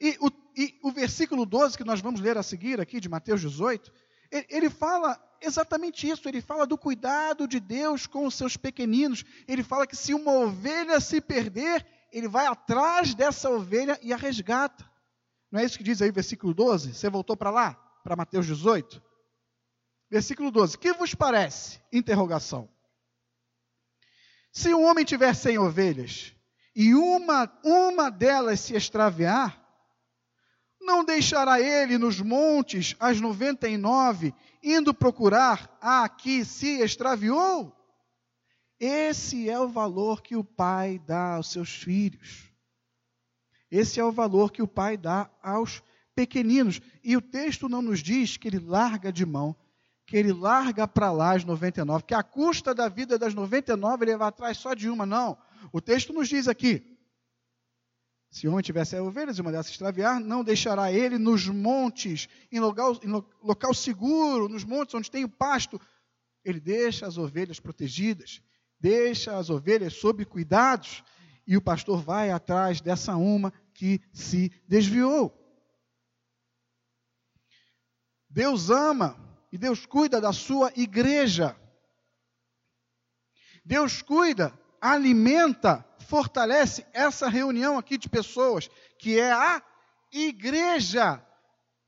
E 0.00 0.16
o, 0.20 0.30
e 0.56 0.78
o 0.80 0.92
versículo 0.92 1.44
12 1.44 1.76
que 1.76 1.82
nós 1.82 2.00
vamos 2.00 2.20
ler 2.20 2.38
a 2.38 2.42
seguir 2.44 2.80
aqui, 2.80 3.00
de 3.00 3.08
Mateus 3.08 3.40
18, 3.40 3.92
ele, 4.30 4.46
ele 4.48 4.70
fala 4.70 5.20
exatamente 5.42 6.08
isso. 6.08 6.28
Ele 6.28 6.40
fala 6.40 6.64
do 6.64 6.78
cuidado 6.78 7.48
de 7.48 7.58
Deus 7.58 8.06
com 8.06 8.24
os 8.24 8.36
seus 8.36 8.56
pequeninos. 8.56 9.24
Ele 9.48 9.64
fala 9.64 9.88
que 9.88 9.96
se 9.96 10.14
uma 10.14 10.30
ovelha 10.30 11.00
se 11.00 11.20
perder, 11.20 11.84
ele 12.12 12.28
vai 12.28 12.46
atrás 12.46 13.12
dessa 13.12 13.50
ovelha 13.50 13.98
e 14.00 14.12
a 14.12 14.16
resgata. 14.16 14.88
Não 15.50 15.58
é 15.58 15.64
isso 15.64 15.76
que 15.76 15.82
diz 15.82 16.00
aí 16.00 16.10
o 16.10 16.14
versículo 16.14 16.54
12? 16.54 16.94
Você 16.94 17.10
voltou 17.10 17.36
para 17.36 17.50
lá? 17.50 17.83
Para 18.04 18.14
Mateus 18.14 18.46
18, 18.46 19.02
versículo 20.10 20.50
12. 20.50 20.76
Que 20.76 20.92
vos 20.92 21.14
parece? 21.14 21.80
Interrogação. 21.90 22.68
Se 24.52 24.72
um 24.74 24.84
homem 24.84 25.06
tiver 25.06 25.34
cem 25.34 25.58
ovelhas 25.58 26.36
e 26.76 26.94
uma, 26.94 27.50
uma 27.64 28.10
delas 28.10 28.60
se 28.60 28.74
extraviar, 28.76 29.58
não 30.80 31.02
deixará 31.02 31.58
ele 31.58 31.96
nos 31.96 32.20
montes 32.20 32.94
as 33.00 33.22
noventa 33.22 33.66
e 33.66 33.78
nove, 33.78 34.34
indo 34.62 34.92
procurar 34.92 35.74
a 35.80 36.06
que 36.06 36.44
se 36.44 36.82
extraviou? 36.82 37.74
Esse 38.78 39.48
é 39.48 39.58
o 39.58 39.66
valor 39.66 40.20
que 40.20 40.36
o 40.36 40.44
pai 40.44 40.98
dá 41.06 41.36
aos 41.36 41.50
seus 41.50 41.70
filhos. 41.74 42.52
Esse 43.70 43.98
é 43.98 44.04
o 44.04 44.12
valor 44.12 44.52
que 44.52 44.60
o 44.60 44.68
pai 44.68 44.98
dá 44.98 45.30
aos 45.42 45.82
pequeninos. 46.14 46.80
E 47.02 47.16
o 47.16 47.20
texto 47.20 47.68
não 47.68 47.82
nos 47.82 48.00
diz 48.00 48.36
que 48.36 48.48
ele 48.48 48.58
larga 48.58 49.12
de 49.12 49.24
mão, 49.26 49.54
que 50.06 50.16
ele 50.16 50.32
larga 50.32 50.86
para 50.86 51.10
lá 51.10 51.34
as 51.34 51.44
99, 51.44 52.04
que 52.04 52.14
a 52.14 52.22
custa 52.22 52.74
da 52.74 52.88
vida 52.88 53.18
das 53.18 53.34
99 53.34 54.04
ele 54.04 54.16
vai 54.16 54.28
atrás 54.28 54.58
só 54.58 54.74
de 54.74 54.88
uma, 54.88 55.06
não. 55.06 55.36
O 55.72 55.80
texto 55.80 56.12
nos 56.12 56.28
diz 56.28 56.46
aqui: 56.46 56.94
se 58.34 58.48
o 58.48 58.50
homem 58.50 58.64
tivesse 58.64 58.98
ovelhas 58.98 59.38
e 59.38 59.40
uma 59.40 59.52
dessas 59.52 59.70
extraviar, 59.70 60.18
não 60.18 60.42
deixará 60.42 60.92
ele 60.92 61.18
nos 61.18 61.46
montes, 61.46 62.28
em 62.50 62.58
local, 62.58 62.98
em 63.02 63.08
local 63.40 63.72
seguro, 63.72 64.48
nos 64.48 64.64
montes 64.64 64.92
onde 64.94 65.08
tem 65.08 65.22
o 65.22 65.28
pasto. 65.28 65.80
Ele 66.44 66.58
deixa 66.58 67.06
as 67.06 67.16
ovelhas 67.16 67.60
protegidas, 67.60 68.42
deixa 68.78 69.38
as 69.38 69.50
ovelhas 69.50 69.94
sob 69.94 70.24
cuidados, 70.24 71.04
e 71.46 71.56
o 71.56 71.62
pastor 71.62 72.02
vai 72.02 72.32
atrás 72.32 72.80
dessa 72.80 73.14
uma 73.14 73.52
que 73.72 74.00
se 74.12 74.50
desviou. 74.66 75.32
Deus 78.34 78.68
ama 78.68 79.16
e 79.52 79.56
Deus 79.56 79.86
cuida 79.86 80.20
da 80.20 80.32
sua 80.32 80.72
igreja. 80.74 81.56
Deus 83.64 84.02
cuida, 84.02 84.52
alimenta, 84.80 85.86
fortalece 86.08 86.84
essa 86.92 87.28
reunião 87.28 87.78
aqui 87.78 87.96
de 87.96 88.08
pessoas, 88.08 88.68
que 88.98 89.20
é 89.20 89.30
a 89.30 89.62
igreja. 90.12 91.24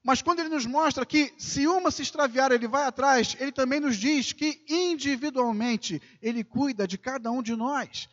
Mas 0.04 0.22
quando 0.22 0.38
ele 0.38 0.48
nos 0.48 0.64
mostra 0.64 1.04
que 1.04 1.34
se 1.36 1.66
uma 1.66 1.90
se 1.90 2.02
extraviar, 2.02 2.52
ele 2.52 2.68
vai 2.68 2.84
atrás, 2.84 3.36
ele 3.40 3.50
também 3.50 3.80
nos 3.80 3.96
diz 3.96 4.32
que 4.32 4.64
individualmente 4.68 6.00
ele 6.22 6.44
cuida 6.44 6.86
de 6.86 6.96
cada 6.96 7.28
um 7.28 7.42
de 7.42 7.56
nós. 7.56 8.08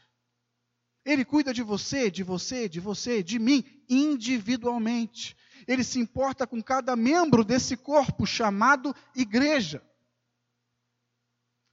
Ele 1.06 1.26
cuida 1.26 1.54
de 1.54 1.62
você, 1.62 2.10
de 2.10 2.24
você, 2.24 2.70
de 2.70 2.80
você, 2.80 3.22
de 3.22 3.38
mim, 3.40 3.64
individualmente 3.90 5.36
ele 5.68 5.84
se 5.84 6.00
importa 6.00 6.46
com 6.46 6.62
cada 6.62 6.96
membro 6.96 7.44
desse 7.44 7.76
corpo 7.78 8.26
chamado 8.26 8.96
igreja. 9.16 9.84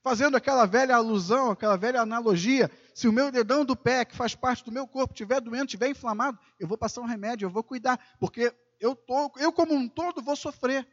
Fazendo 0.03 0.37
aquela 0.37 0.65
velha 0.65 0.97
alusão, 0.97 1.51
aquela 1.51 1.77
velha 1.77 2.01
analogia, 2.01 2.71
se 2.95 3.07
o 3.07 3.13
meu 3.13 3.31
dedão 3.31 3.65
do 3.65 3.77
pé, 3.77 4.05
que 4.05 4.17
faz 4.17 4.35
parte 4.35 4.65
do 4.65 4.73
meu 4.73 4.87
corpo, 4.87 5.13
estiver 5.13 5.41
doendo, 5.41 5.67
estiver 5.67 5.91
inflamado, 5.91 6.39
eu 6.59 6.67
vou 6.67 6.79
passar 6.79 7.03
um 7.03 7.07
remédio, 7.07 7.47
eu 7.47 7.51
vou 7.51 7.63
cuidar, 7.63 7.99
porque 8.19 8.55
eu, 8.79 8.97
tô, 8.97 9.31
eu 9.37 9.53
como 9.53 9.75
um 9.75 9.89
todo 9.89 10.23
vou 10.23 10.37
sofrer. 10.37 10.89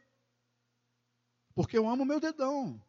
Porque 1.54 1.78
eu 1.78 1.88
amo 1.88 2.02
o 2.02 2.06
meu 2.06 2.20
dedão. 2.20 2.80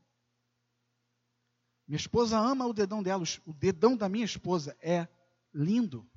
Minha 1.88 1.98
esposa 1.98 2.38
ama 2.38 2.68
o 2.68 2.74
dedão 2.74 3.02
dela, 3.02 3.24
o 3.46 3.54
dedão 3.54 3.96
da 3.96 4.10
minha 4.10 4.26
esposa 4.26 4.78
é 4.82 5.08
lindo. 5.54 6.10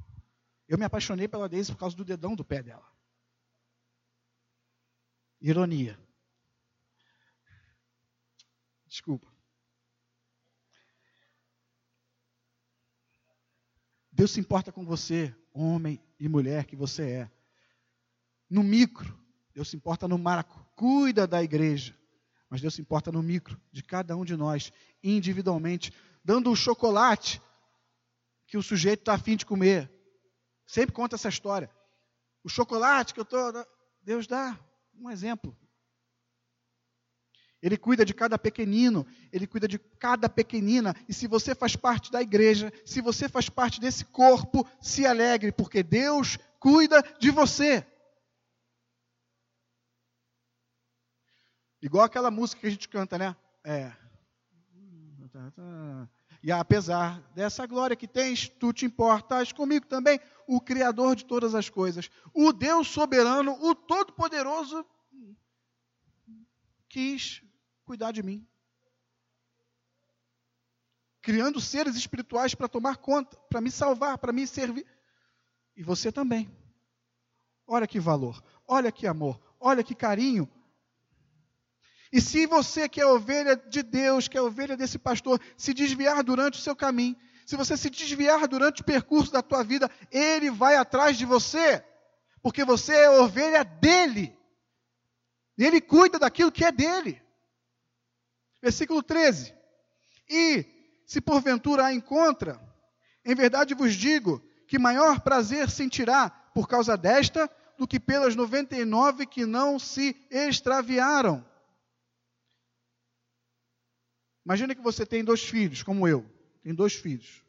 Eu 0.68 0.78
me 0.78 0.84
apaixonei 0.84 1.28
pela 1.28 1.48
Deise 1.48 1.72
por 1.72 1.78
causa 1.78 1.96
do 1.96 2.04
dedão 2.04 2.34
do 2.34 2.44
pé 2.44 2.62
dela. 2.62 2.86
Ironia. 5.40 5.98
Desculpa. 8.86 9.32
Deus 14.12 14.30
se 14.30 14.40
importa 14.40 14.70
com 14.70 14.84
você, 14.84 15.34
homem 15.52 16.00
e 16.20 16.28
mulher 16.28 16.66
que 16.66 16.76
você 16.76 17.10
é. 17.10 17.30
No 18.48 18.62
micro, 18.62 19.18
Deus 19.54 19.70
se 19.70 19.76
importa 19.76 20.06
no 20.06 20.18
macro. 20.18 20.64
Cuida 20.76 21.26
da 21.26 21.42
igreja. 21.42 21.96
Mas 22.48 22.60
Deus 22.60 22.74
se 22.74 22.82
importa 22.82 23.10
no 23.10 23.22
micro, 23.22 23.58
de 23.72 23.82
cada 23.82 24.14
um 24.14 24.24
de 24.24 24.36
nós, 24.36 24.70
individualmente. 25.02 25.90
Dando 26.22 26.48
o 26.48 26.52
um 26.52 26.56
chocolate 26.56 27.40
que 28.52 28.58
o 28.58 28.62
sujeito 28.62 29.00
está 29.00 29.14
afim 29.14 29.34
de 29.34 29.46
comer. 29.46 29.90
Sempre 30.66 30.94
conta 30.94 31.14
essa 31.16 31.30
história. 31.30 31.70
O 32.44 32.50
chocolate 32.50 33.14
que 33.14 33.20
eu 33.20 33.22
estou. 33.22 33.50
Deus 34.02 34.26
dá 34.26 34.60
um 34.92 35.08
exemplo. 35.08 35.56
Ele 37.62 37.78
cuida 37.78 38.04
de 38.04 38.12
cada 38.12 38.38
pequenino, 38.38 39.06
ele 39.32 39.46
cuida 39.46 39.66
de 39.66 39.78
cada 39.78 40.28
pequenina. 40.28 40.94
E 41.08 41.14
se 41.14 41.26
você 41.26 41.54
faz 41.54 41.76
parte 41.76 42.12
da 42.12 42.20
igreja, 42.20 42.70
se 42.84 43.00
você 43.00 43.26
faz 43.26 43.48
parte 43.48 43.80
desse 43.80 44.04
corpo, 44.04 44.68
se 44.82 45.06
alegre, 45.06 45.50
porque 45.50 45.82
Deus 45.82 46.38
cuida 46.60 47.02
de 47.18 47.30
você. 47.30 47.86
Igual 51.80 52.04
aquela 52.04 52.30
música 52.30 52.60
que 52.60 52.66
a 52.66 52.70
gente 52.70 52.86
canta, 52.86 53.16
né? 53.16 53.34
É. 53.64 53.96
E 56.42 56.50
apesar 56.50 57.20
dessa 57.34 57.66
glória 57.66 57.94
que 57.94 58.08
tens, 58.08 58.48
tu 58.48 58.72
te 58.72 58.84
importas 58.84 59.52
comigo 59.52 59.86
também, 59.86 60.20
o 60.46 60.60
Criador 60.60 61.14
de 61.14 61.24
todas 61.24 61.54
as 61.54 61.70
coisas, 61.70 62.10
o 62.34 62.52
Deus 62.52 62.88
soberano, 62.88 63.52
o 63.62 63.74
Todo-Poderoso, 63.74 64.84
quis 66.88 67.42
cuidar 67.84 68.10
de 68.10 68.22
mim. 68.24 68.44
Criando 71.20 71.60
seres 71.60 71.94
espirituais 71.94 72.54
para 72.56 72.66
tomar 72.66 72.96
conta, 72.96 73.36
para 73.48 73.60
me 73.60 73.70
salvar, 73.70 74.18
para 74.18 74.32
me 74.32 74.44
servir. 74.44 74.84
E 75.76 75.82
você 75.84 76.10
também. 76.10 76.50
Olha 77.64 77.86
que 77.86 78.00
valor, 78.00 78.42
olha 78.66 78.90
que 78.90 79.06
amor, 79.06 79.40
olha 79.60 79.84
que 79.84 79.94
carinho. 79.94 80.50
E 82.12 82.20
se 82.20 82.46
você 82.46 82.88
que 82.88 83.00
é 83.00 83.06
ovelha 83.06 83.56
de 83.56 83.82
Deus, 83.82 84.28
que 84.28 84.36
é 84.36 84.42
ovelha 84.42 84.76
desse 84.76 84.98
pastor, 84.98 85.40
se 85.56 85.72
desviar 85.72 86.22
durante 86.22 86.58
o 86.58 86.62
seu 86.62 86.76
caminho, 86.76 87.16
se 87.46 87.56
você 87.56 87.74
se 87.76 87.88
desviar 87.88 88.46
durante 88.46 88.82
o 88.82 88.84
percurso 88.84 89.32
da 89.32 89.42
tua 89.42 89.64
vida, 89.64 89.90
ele 90.10 90.50
vai 90.50 90.76
atrás 90.76 91.16
de 91.16 91.24
você, 91.24 91.82
porque 92.42 92.64
você 92.64 92.94
é 92.94 93.10
ovelha 93.10 93.64
dele. 93.64 94.36
E 95.56 95.64
ele 95.64 95.80
cuida 95.80 96.18
daquilo 96.18 96.52
que 96.52 96.64
é 96.64 96.70
dele. 96.70 97.20
Versículo 98.60 99.02
13. 99.02 99.54
E, 100.28 100.66
se 101.06 101.20
porventura 101.20 101.86
a 101.86 101.94
encontra, 101.94 102.60
em 103.24 103.34
verdade 103.34 103.74
vos 103.74 103.94
digo 103.94 104.42
que 104.68 104.78
maior 104.78 105.20
prazer 105.20 105.70
sentirá 105.70 106.30
por 106.54 106.68
causa 106.68 106.96
desta 106.96 107.50
do 107.78 107.86
que 107.86 107.98
pelas 107.98 108.36
99 108.36 109.26
que 109.26 109.46
não 109.46 109.78
se 109.78 110.14
extraviaram. 110.30 111.44
Imagina 114.44 114.74
que 114.74 114.80
você 114.80 115.06
tem 115.06 115.24
dois 115.24 115.42
filhos, 115.42 115.82
como 115.82 116.06
eu. 116.06 116.24
Tem 116.62 116.74
dois 116.74 116.94
filhos. 116.94 117.42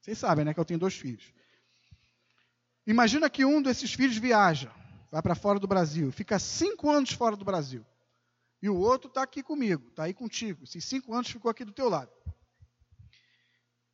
Vocês 0.00 0.18
sabem, 0.18 0.44
né, 0.44 0.52
que 0.52 0.60
eu 0.60 0.64
tenho 0.64 0.80
dois 0.80 0.94
filhos. 0.94 1.32
Imagina 2.86 3.30
que 3.30 3.44
um 3.44 3.62
desses 3.62 3.94
filhos 3.94 4.16
viaja, 4.16 4.72
vai 5.10 5.22
para 5.22 5.36
fora 5.36 5.60
do 5.60 5.68
Brasil, 5.68 6.10
fica 6.10 6.38
cinco 6.38 6.90
anos 6.90 7.12
fora 7.12 7.36
do 7.36 7.44
Brasil. 7.44 7.86
E 8.60 8.68
o 8.68 8.76
outro 8.76 9.08
está 9.08 9.22
aqui 9.22 9.42
comigo, 9.42 9.88
está 9.88 10.04
aí 10.04 10.14
contigo. 10.14 10.64
Esses 10.64 10.84
cinco 10.84 11.14
anos 11.14 11.30
ficou 11.30 11.50
aqui 11.50 11.64
do 11.64 11.72
teu 11.72 11.88
lado. 11.88 12.10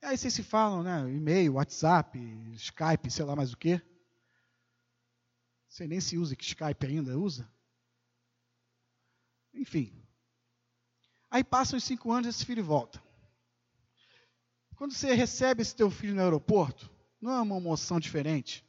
E 0.02 0.06
aí 0.06 0.16
vocês 0.16 0.32
se 0.32 0.42
falam, 0.42 0.82
né? 0.82 1.10
E-mail, 1.10 1.54
WhatsApp, 1.54 2.18
Skype, 2.54 3.10
sei 3.10 3.24
lá 3.24 3.34
mais 3.34 3.52
o 3.52 3.56
quê. 3.56 3.82
Você 5.68 5.86
nem 5.86 6.00
se 6.00 6.16
usa 6.16 6.36
que 6.36 6.44
Skype 6.44 6.86
ainda 6.86 7.18
usa. 7.18 7.50
Enfim. 9.52 10.07
Aí 11.30 11.44
passam 11.44 11.76
os 11.76 11.84
cinco 11.84 12.10
anos 12.10 12.26
e 12.26 12.30
esse 12.30 12.44
filho 12.44 12.64
volta. 12.64 13.02
Quando 14.76 14.94
você 14.94 15.12
recebe 15.12 15.62
esse 15.62 15.74
teu 15.74 15.90
filho 15.90 16.14
no 16.14 16.22
aeroporto, 16.22 16.90
não 17.20 17.32
é 17.32 17.40
uma 17.40 17.56
emoção 17.56 17.98
diferente? 17.98 18.64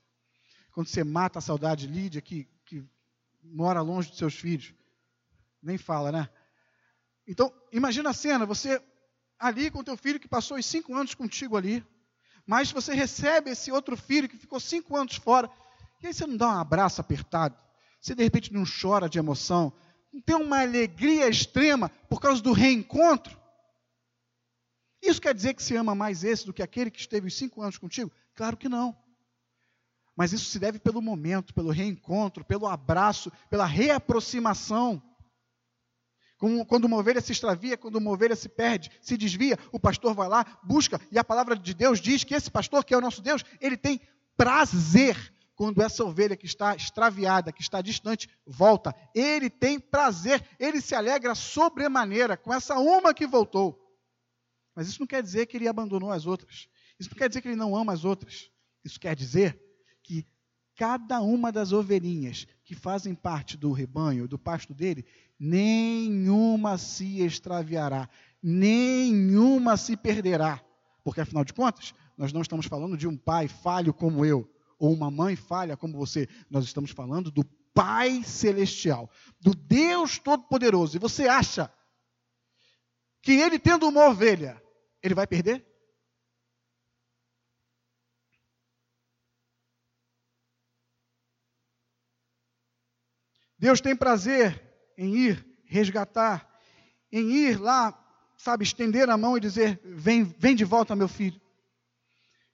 Quando 0.72 0.88
você 0.88 1.04
mata 1.04 1.40
a 1.40 1.42
saudade 1.42 1.88
de 1.88 1.94
Lídia, 1.94 2.22
que, 2.22 2.48
que 2.66 2.84
mora 3.44 3.82
longe 3.82 4.10
dos 4.10 4.18
seus 4.18 4.34
filhos 4.34 4.74
nem 5.62 5.78
fala, 5.78 6.12
né? 6.12 6.30
Então, 7.28 7.54
imagina 7.72 8.10
a 8.10 8.14
cena, 8.14 8.46
você 8.46 8.82
ali 9.38 9.70
com 9.70 9.80
o 9.80 9.84
teu 9.84 9.96
filho 9.96 10.20
que 10.20 10.28
passou 10.28 10.58
os 10.58 10.66
cinco 10.66 10.96
anos 10.96 11.14
contigo 11.14 11.56
ali, 11.56 11.86
mas 12.46 12.72
você 12.72 12.94
recebe 12.94 13.52
esse 13.52 13.72
outro 13.72 13.96
filho 13.96 14.28
que 14.28 14.38
ficou 14.38 14.60
cinco 14.60 14.98
anos 14.98 15.16
fora, 15.16 15.50
e 16.02 16.08
aí 16.08 16.14
você 16.14 16.26
não 16.26 16.36
dá 16.36 16.48
um 16.48 16.60
abraço 16.60 17.00
apertado, 17.00 17.56
você 18.02 18.16
de 18.16 18.24
repente 18.24 18.52
não 18.52 18.64
chora 18.66 19.08
de 19.08 19.20
emoção, 19.20 19.72
tem 20.26 20.36
uma 20.36 20.62
alegria 20.62 21.28
extrema 21.28 21.90
por 22.10 22.20
causa 22.20 22.42
do 22.42 22.52
reencontro? 22.52 23.40
Isso 25.02 25.22
quer 25.22 25.34
dizer 25.34 25.54
que 25.54 25.64
se 25.64 25.76
ama 25.76 25.96
mais 25.96 26.24
esse 26.24 26.46
do 26.46 26.54
que 26.54 26.64
aquele 26.64 26.92
que 26.92 27.00
esteve 27.00 27.28
os 27.28 27.38
cinco 27.38 27.62
anos 27.62 27.78
contigo? 27.78 28.12
Claro 28.34 28.58
que 28.58 28.68
não. 28.68 28.98
Mas 30.16 30.34
isso 30.34 30.46
se 30.46 30.60
deve 30.60 30.80
pelo 30.80 31.02
momento, 31.02 31.54
pelo 31.54 31.72
reencontro, 31.72 32.44
pelo 32.44 32.68
abraço, 32.68 33.32
pela 33.50 33.66
reaproximação. 33.66 35.02
Quando 36.68 36.86
uma 36.86 36.98
ovelha 36.98 37.22
se 37.22 37.32
extravia, 37.32 37.78
quando 37.78 37.98
uma 37.98 38.12
ovelha 38.12 38.36
se 38.36 38.50
perde, 38.50 38.92
se 39.02 39.18
desvia, 39.18 39.58
o 39.72 39.80
pastor 39.80 40.14
vai 40.14 40.28
lá, 40.28 40.46
busca, 40.64 41.00
e 41.12 41.20
a 41.20 41.24
palavra 41.24 41.56
de 41.56 41.74
Deus 41.74 42.00
diz 42.00 42.24
que 42.24 42.34
esse 42.34 42.50
pastor, 42.50 42.84
que 42.84 42.94
é 42.94 42.98
o 42.98 43.02
nosso 43.02 43.22
Deus, 43.22 43.44
ele 43.62 43.78
tem 43.78 44.02
prazer 44.36 45.34
quando 45.60 45.82
essa 45.82 46.06
ovelha 46.06 46.38
que 46.38 46.46
está 46.46 46.74
extraviada, 46.74 47.52
que 47.52 47.62
está 47.62 47.82
distante, 47.82 48.30
volta. 48.48 48.96
Ele 49.14 49.50
tem 49.50 49.78
prazer, 49.78 50.42
ele 50.58 50.80
se 50.80 50.96
alegra 50.96 51.36
sobremaneira 51.36 52.38
com 52.38 52.54
essa 52.54 52.80
uma 52.80 53.14
que 53.14 53.28
voltou. 53.28 53.78
Mas 54.74 54.88
isso 54.88 55.02
não 55.02 55.06
quer 55.06 55.22
dizer 55.22 55.48
que 55.48 55.58
ele 55.58 55.68
abandonou 55.68 56.14
as 56.14 56.26
outras. 56.26 56.70
Isso 56.98 57.10
não 57.10 57.18
quer 57.18 57.28
dizer 57.28 57.42
que 57.42 57.50
ele 57.50 57.58
não 57.58 57.76
ama 57.76 57.92
as 57.92 58.06
outras. 58.06 58.50
Isso 58.86 58.98
quer 58.98 59.18
dizer 59.18 59.62
que 60.02 60.26
cada 60.78 61.20
uma 61.20 61.52
das 61.52 61.74
ovelhinhas 61.74 62.48
que 62.64 62.74
fazem 62.74 63.14
parte 63.14 63.58
do 63.58 63.74
rebanho, 63.74 64.30
do 64.30 64.40
pasto 64.40 64.74
dele, 64.74 65.06
nenhuma 65.38 66.78
se 66.78 67.22
extraviará, 67.22 68.08
nenhuma 68.42 69.76
se 69.76 69.98
perderá. 69.98 70.64
Porque, 71.04 71.20
afinal 71.20 71.44
de 71.44 71.52
contas, 71.52 71.94
nós 72.18 72.32
não 72.32 72.42
estamos 72.42 72.66
falando 72.66 72.96
de 72.96 73.10
um 73.10 73.18
pai 73.18 73.50
falho 73.50 73.94
como 73.94 74.26
eu, 74.26 74.50
ou 74.80 74.94
uma 74.94 75.12
mãe 75.12 75.36
falha 75.36 75.78
como 75.78 75.98
você. 75.98 76.28
Nós 76.50 76.64
estamos 76.64 76.92
falando 76.92 77.30
do 77.30 77.44
Pai 77.74 78.24
Celestial, 78.24 79.12
do 79.40 79.54
Deus 79.54 80.18
Todo-Poderoso. 80.18 80.96
E 80.96 81.00
você 81.00 81.28
acha 81.28 81.72
que 83.22 83.34
ele, 83.34 83.60
tendo 83.60 83.88
uma 83.88 84.08
ovelha, 84.08 84.62
ele 85.04 85.14
vai 85.14 85.28
perder? 85.28 85.66
Deus 93.58 93.82
tem 93.82 93.94
prazer 93.94 94.64
em 94.98 95.16
ir 95.18 95.46
resgatar, 95.66 96.50
em 97.12 97.30
ir 97.30 97.60
lá, 97.60 97.94
sabe, 98.38 98.64
estender 98.64 99.10
a 99.10 99.18
mão 99.18 99.36
e 99.36 99.42
dizer: 99.42 99.82
vem, 99.84 100.24
vem 100.24 100.56
de 100.56 100.64
volta, 100.64 100.96
meu 100.96 101.10
filho. 101.10 101.40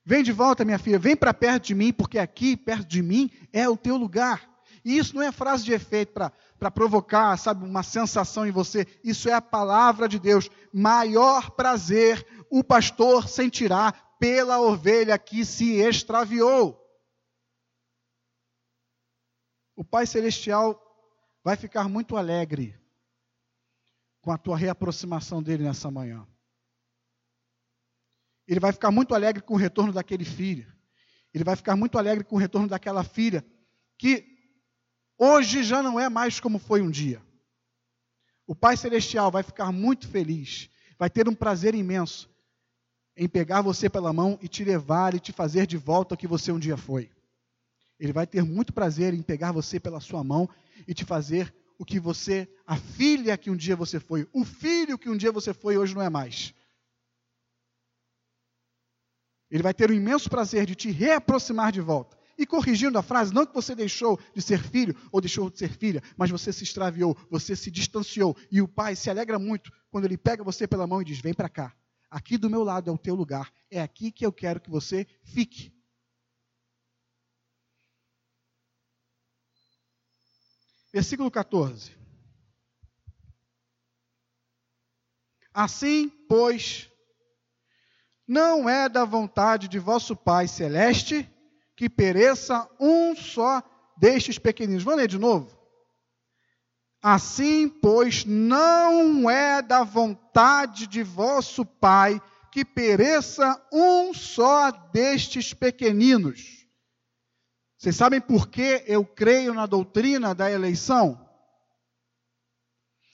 Vem 0.06 0.22
de 0.22 0.32
volta, 0.32 0.63
minha 0.63 0.78
filha, 0.78 1.00
vem 1.00 1.15
para 1.15 1.34
perto 1.34 1.65
de 1.65 1.74
mim, 1.74 1.91
porque 1.91 2.20
aqui, 2.20 2.56
perto 2.56 2.88
de 2.88 3.02
mim, 3.02 3.32
é 3.52 3.68
o 3.68 3.76
teu 3.76 3.98
lugar. 3.98 4.48
E 4.84 5.00
isso 5.00 5.15
não 5.15 5.24
é 5.24 5.32
frase 5.32 5.65
de 5.65 5.74
efeito 5.74 6.13
para 6.13 6.70
provocar, 6.70 7.36
sabe, 7.38 7.65
uma 7.65 7.82
sensação 7.82 8.46
em 8.46 8.52
você. 8.52 8.86
Isso 9.04 9.28
é 9.28 9.34
a 9.34 9.41
palavra 9.41 10.08
de 10.08 10.20
Deus. 10.20 10.48
Maior 10.72 11.50
prazer 11.50 12.24
o 12.52 12.63
pastor 12.63 13.28
sentirá 13.28 13.91
pela 14.20 14.62
ovelha 14.62 15.18
que 15.18 15.44
se 15.44 15.78
extraviou. 15.78 16.80
O 19.76 19.84
Pai 19.84 20.06
Celestial 20.06 20.80
vai 21.44 21.56
ficar 21.56 21.89
muito 21.89 22.15
alegre 22.15 22.80
com 24.22 24.32
a 24.32 24.38
tua 24.38 24.56
reaproximação 24.56 25.41
dele 25.41 25.63
nessa 25.63 25.89
manhã. 25.89 26.28
Ele 28.48 28.60
vai 28.60 28.72
ficar 28.72 28.92
muito 28.92 29.16
alegre 29.16 29.42
com 29.42 29.56
o 29.56 29.58
retorno 29.58 29.92
daquele 29.92 30.26
filho. 30.26 30.72
Ele 31.34 31.44
vai 31.44 31.56
ficar 31.56 31.76
muito 31.76 31.98
alegre 31.98 32.24
com 32.24 32.36
o 32.36 32.40
retorno 32.40 32.68
daquela 32.68 33.04
filha 33.04 33.46
que 33.98 34.26
hoje 35.18 35.64
já 35.64 35.82
não 35.82 36.00
é 36.00 36.10
mais 36.10 36.40
como 36.40 36.60
foi 36.60 36.82
um 36.82 36.90
dia. 36.90 37.22
O 38.48 38.56
Pai 38.56 38.78
Celestial 38.78 39.32
vai 39.32 39.42
ficar 39.42 39.72
muito 39.72 40.08
feliz, 40.08 40.70
vai 40.98 41.10
ter 41.10 41.28
um 41.28 41.34
prazer 41.34 41.74
imenso 41.74 42.30
em 43.18 43.28
pegar 43.28 43.62
você 43.62 43.90
pela 43.90 44.14
mão 44.14 44.38
e 44.42 44.48
te 44.48 44.64
levar 44.64 45.16
e 45.16 45.20
te 45.20 45.32
fazer 45.32 45.66
de 45.66 45.78
volta 45.78 46.14
o 46.14 46.18
que 46.18 46.28
você 46.28 46.52
um 46.52 46.60
dia 46.60 46.78
foi. 46.78 47.10
Ele 48.00 48.12
vai 48.12 48.28
ter 48.28 48.44
muito 48.44 48.74
prazer 48.74 49.14
em 49.14 49.22
pegar 49.22 49.52
você 49.52 49.80
pela 49.80 50.00
sua 50.00 50.24
mão 50.24 50.50
e 50.88 50.94
te 50.94 51.06
fazer 51.06 51.54
o 51.78 51.86
que 51.86 52.00
você, 52.00 52.48
a 52.66 52.76
filha 52.78 53.38
que 53.38 53.50
um 53.50 53.56
dia 53.56 53.76
você 53.76 54.00
foi, 54.00 54.28
o 54.34 54.44
filho 54.46 54.98
que 54.98 55.10
um 55.10 55.18
dia 55.18 55.32
você 55.32 55.54
foi, 55.54 55.78
hoje 55.78 55.96
não 55.96 56.02
é 56.02 56.10
mais. 56.10 56.54
Ele 59.50 59.64
vai 59.64 59.74
ter 59.74 59.90
o 59.90 59.94
imenso 59.94 60.30
prazer 60.30 60.66
de 60.66 60.76
te 60.76 60.92
reaproximar 60.92 61.72
de 61.72 61.82
volta. 61.82 62.18
E 62.38 62.46
corrigindo 62.46 62.98
a 62.98 63.04
frase, 63.04 63.34
não 63.34 63.46
que 63.46 63.54
você 63.54 63.74
deixou 63.74 64.20
de 64.34 64.42
ser 64.42 64.62
filho 64.62 64.96
ou 65.12 65.22
deixou 65.22 65.50
de 65.50 65.58
ser 65.58 65.70
filha, 65.70 66.04
mas 66.18 66.30
você 66.30 66.52
se 66.52 66.64
extraviou, 66.64 67.16
você 67.30 67.56
se 67.56 67.72
distanciou. 67.72 68.36
E 68.52 68.62
o 68.62 68.68
pai 68.68 68.96
se 68.96 69.10
alegra 69.10 69.40
muito 69.40 69.72
quando 69.90 70.06
ele 70.06 70.18
pega 70.18 70.44
você 70.44 70.68
pela 70.68 70.86
mão 70.86 71.02
e 71.02 71.06
diz: 71.06 71.20
Vem 71.20 71.34
para 71.34 71.48
cá. 71.48 71.74
Aqui 72.10 72.38
do 72.38 72.50
meu 72.50 72.64
lado 72.64 72.90
é 72.90 72.94
o 72.94 72.98
teu 72.98 73.16
lugar. 73.16 73.52
É 73.70 73.82
aqui 73.82 74.12
que 74.12 74.26
eu 74.26 74.34
quero 74.34 74.60
que 74.60 74.70
você 74.70 75.08
fique. 75.24 75.74
Versículo 80.94 81.30
14. 81.30 81.92
Assim, 85.54 86.10
pois, 86.28 86.90
não 88.28 88.68
é 88.68 88.90
da 88.90 89.06
vontade 89.06 89.68
de 89.68 89.80
vosso 89.80 90.16
Pai 90.16 90.48
celeste 90.48 91.30
que 91.76 91.90
pereça 91.90 92.68
um 92.80 93.16
só 93.16 93.62
destes 93.98 94.40
pequeninos. 94.40 94.84
Vamos 94.84 95.02
ler 95.02 95.08
de 95.08 95.18
novo? 95.18 95.56
Assim, 97.02 97.70
pois, 97.70 98.26
não 98.26 99.30
é 99.30 99.62
da 99.62 99.84
vontade 99.84 100.88
de 100.88 101.04
vosso 101.04 101.66
Pai 101.66 102.22
que 102.52 102.66
pereça 102.66 103.62
um 103.72 104.14
só 104.14 104.72
destes 104.72 105.54
pequeninos. 105.54 106.66
Vocês 107.78 107.96
sabem 107.96 108.20
por 108.20 108.48
que 108.48 108.84
eu 108.88 109.06
creio 109.06 109.54
na 109.54 109.66
doutrina 109.66 110.34
da 110.34 110.50
eleição? 110.50 111.22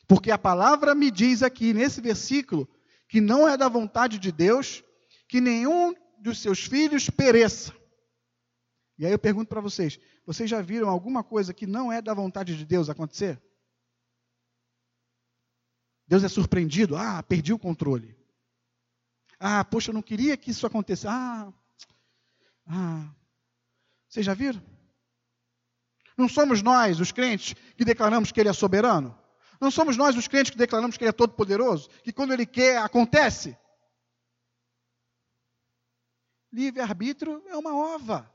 Porque 0.08 0.32
a 0.32 0.38
palavra 0.38 0.94
me 0.94 1.10
diz 1.10 1.42
aqui, 1.42 1.74
nesse 1.74 2.00
versículo, 2.00 2.70
que 3.10 3.20
não 3.20 3.48
é 3.48 3.58
da 3.58 3.68
vontade 3.68 4.20
de 4.20 4.32
Deus 4.32 4.84
que 5.32 5.40
nenhum 5.40 5.96
dos 6.20 6.40
seus 6.40 6.66
filhos 6.66 7.10
pereça. 7.10 7.74
E 8.98 9.06
aí 9.06 9.14
eu 9.14 9.18
pergunto 9.18 9.48
para 9.48 9.62
vocês: 9.62 9.98
vocês 10.26 10.50
já 10.50 10.62
viram 10.62 10.90
alguma 10.90 11.24
coisa 11.24 11.54
que 11.54 11.66
não 11.66 11.90
é 11.90 12.02
da 12.02 12.14
vontade 12.14 12.58
de 12.58 12.66
Deus 12.66 12.90
acontecer? 12.90 13.42
Deus 16.06 16.26
é 16.26 16.28
surpreendido. 16.28 16.98
Ah, 16.98 17.24
perdi 17.24 17.54
o 17.54 17.58
controle. 17.58 18.14
Ah, 19.40 19.64
poxa, 19.64 19.92
eu 19.92 19.94
não 19.94 20.02
queria 20.02 20.36
que 20.36 20.52
isso 20.52 20.68
acontecesse. 20.68 21.08
Ah, 21.08 21.54
ah. 22.68 23.16
Vocês 24.10 24.26
já 24.26 24.34
viram? 24.34 24.62
Não 26.18 26.28
somos 26.28 26.62
nós, 26.62 27.00
os 27.00 27.14
crentes, 27.14 27.56
que 27.78 27.86
declaramos 27.86 28.34
que 28.34 28.40
Ele 28.42 28.50
é 28.50 28.54
soberano? 28.54 29.18
Não 29.62 29.72
somos 29.72 29.96
nós, 29.96 30.18
os 30.18 30.28
crentes, 30.28 30.52
que 30.52 30.58
declaramos 30.58 30.98
que 30.98 31.06
Ele 31.06 31.10
é 31.10 31.14
todo-poderoso? 31.14 31.90
Que 32.04 32.12
quando 32.12 32.34
Ele 32.34 32.46
quer, 32.46 32.80
acontece? 32.80 33.58
Livre-arbítrio 36.52 37.44
é 37.48 37.56
uma 37.56 37.76
ova. 37.76 38.30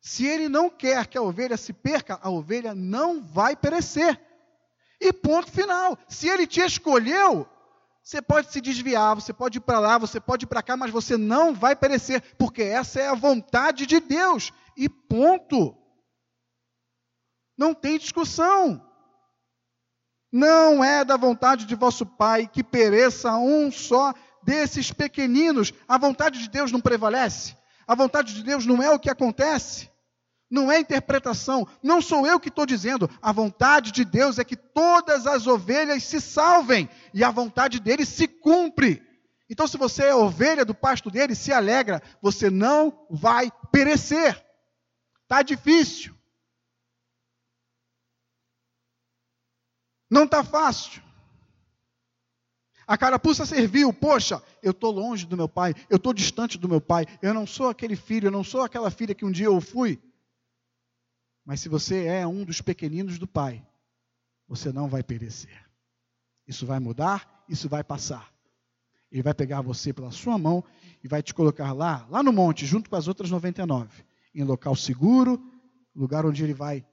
Se 0.00 0.24
ele 0.24 0.48
não 0.48 0.70
quer 0.70 1.06
que 1.06 1.18
a 1.18 1.22
ovelha 1.22 1.56
se 1.56 1.72
perca, 1.72 2.18
a 2.22 2.30
ovelha 2.30 2.74
não 2.74 3.22
vai 3.22 3.56
perecer. 3.56 4.20
E 5.00 5.12
ponto 5.12 5.50
final. 5.50 5.98
Se 6.08 6.28
ele 6.28 6.46
te 6.46 6.60
escolheu, 6.60 7.48
você 8.02 8.22
pode 8.22 8.52
se 8.52 8.60
desviar, 8.60 9.16
você 9.16 9.32
pode 9.32 9.58
ir 9.58 9.62
para 9.62 9.80
lá, 9.80 9.98
você 9.98 10.20
pode 10.20 10.44
ir 10.44 10.46
para 10.46 10.62
cá, 10.62 10.76
mas 10.76 10.92
você 10.92 11.16
não 11.16 11.52
vai 11.52 11.74
perecer, 11.74 12.22
porque 12.36 12.62
essa 12.62 13.00
é 13.00 13.08
a 13.08 13.14
vontade 13.14 13.84
de 13.84 13.98
Deus. 13.98 14.52
E 14.76 14.88
ponto. 14.88 15.76
Não 17.58 17.74
tem 17.74 17.98
discussão. 17.98 18.80
Não 20.30 20.84
é 20.84 21.04
da 21.04 21.16
vontade 21.16 21.64
de 21.64 21.74
vosso 21.74 22.06
Pai 22.06 22.46
que 22.46 22.62
pereça 22.62 23.36
um 23.36 23.72
só 23.72 24.14
desses 24.46 24.92
pequeninos, 24.92 25.74
a 25.88 25.98
vontade 25.98 26.38
de 26.38 26.48
Deus 26.48 26.70
não 26.70 26.80
prevalece. 26.80 27.56
A 27.84 27.96
vontade 27.96 28.32
de 28.32 28.44
Deus 28.44 28.64
não 28.64 28.80
é 28.80 28.88
o 28.90 28.98
que 28.98 29.10
acontece. 29.10 29.90
Não 30.48 30.70
é 30.70 30.78
interpretação. 30.78 31.66
Não 31.82 32.00
sou 32.00 32.24
eu 32.24 32.38
que 32.38 32.48
estou 32.48 32.64
dizendo. 32.64 33.10
A 33.20 33.32
vontade 33.32 33.90
de 33.90 34.04
Deus 34.04 34.38
é 34.38 34.44
que 34.44 34.56
todas 34.56 35.26
as 35.26 35.48
ovelhas 35.48 36.04
se 36.04 36.20
salvem. 36.20 36.88
E 37.12 37.24
a 37.24 37.30
vontade 37.32 37.80
dele 37.80 38.06
se 38.06 38.28
cumpre. 38.28 39.02
Então, 39.50 39.66
se 39.66 39.76
você 39.76 40.04
é 40.04 40.14
ovelha 40.14 40.64
do 40.64 40.74
pasto 40.74 41.10
dele, 41.10 41.34
se 41.34 41.52
alegra. 41.52 42.00
Você 42.22 42.48
não 42.48 43.06
vai 43.10 43.50
perecer. 43.72 44.40
Está 45.24 45.42
difícil. 45.42 46.14
Não 50.08 50.22
está 50.22 50.44
fácil. 50.44 51.05
A 52.86 52.96
carapuça 52.96 53.44
serviu, 53.44 53.92
poxa, 53.92 54.40
eu 54.62 54.70
estou 54.70 54.92
longe 54.92 55.26
do 55.26 55.36
meu 55.36 55.48
pai, 55.48 55.74
eu 55.90 55.96
estou 55.96 56.14
distante 56.14 56.56
do 56.56 56.68
meu 56.68 56.80
pai, 56.80 57.04
eu 57.20 57.34
não 57.34 57.46
sou 57.46 57.68
aquele 57.68 57.96
filho, 57.96 58.28
eu 58.28 58.30
não 58.30 58.44
sou 58.44 58.62
aquela 58.62 58.90
filha 58.90 59.14
que 59.14 59.24
um 59.24 59.30
dia 59.30 59.46
eu 59.46 59.60
fui. 59.60 60.00
Mas 61.44 61.60
se 61.60 61.68
você 61.68 62.04
é 62.04 62.26
um 62.26 62.44
dos 62.44 62.60
pequeninos 62.60 63.18
do 63.18 63.26
pai, 63.26 63.66
você 64.46 64.72
não 64.72 64.88
vai 64.88 65.02
perecer. 65.02 65.66
Isso 66.46 66.64
vai 66.64 66.78
mudar, 66.78 67.44
isso 67.48 67.68
vai 67.68 67.82
passar. 67.82 68.32
Ele 69.10 69.22
vai 69.22 69.34
pegar 69.34 69.62
você 69.62 69.92
pela 69.92 70.12
sua 70.12 70.38
mão 70.38 70.62
e 71.02 71.08
vai 71.08 71.22
te 71.22 71.34
colocar 71.34 71.72
lá, 71.72 72.06
lá 72.08 72.22
no 72.22 72.32
monte, 72.32 72.66
junto 72.66 72.88
com 72.88 72.96
as 72.96 73.08
outras 73.08 73.30
99, 73.30 74.04
em 74.34 74.44
local 74.44 74.76
seguro, 74.76 75.42
lugar 75.94 76.24
onde 76.24 76.44
ele 76.44 76.54
vai 76.54 76.86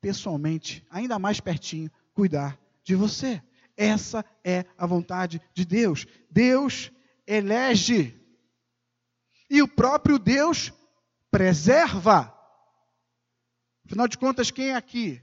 pessoalmente, 0.00 0.86
ainda 0.90 1.18
mais 1.18 1.40
pertinho, 1.40 1.90
cuidar 2.14 2.58
de 2.82 2.94
você. 2.94 3.42
Essa 3.76 4.24
é 4.44 4.64
a 4.78 4.86
vontade 4.86 5.40
de 5.52 5.64
Deus. 5.64 6.06
Deus 6.30 6.90
elege. 7.26 8.20
E 9.50 9.62
o 9.62 9.68
próprio 9.68 10.18
Deus 10.18 10.72
preserva. 11.30 12.32
Afinal 13.84 14.08
de 14.08 14.16
contas, 14.16 14.50
quem 14.50 14.70
é 14.70 14.74
aqui? 14.74 15.20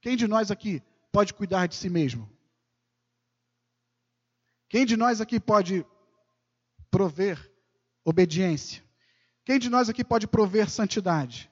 Quem 0.00 0.16
de 0.16 0.26
nós 0.26 0.50
aqui 0.50 0.82
pode 1.12 1.34
cuidar 1.34 1.66
de 1.66 1.74
si 1.74 1.90
mesmo? 1.90 2.30
Quem 4.68 4.86
de 4.86 4.96
nós 4.96 5.20
aqui 5.20 5.38
pode 5.38 5.84
prover 6.90 7.52
obediência? 8.04 8.82
Quem 9.44 9.58
de 9.58 9.68
nós 9.68 9.88
aqui 9.88 10.04
pode 10.04 10.26
prover 10.26 10.70
santidade? 10.70 11.50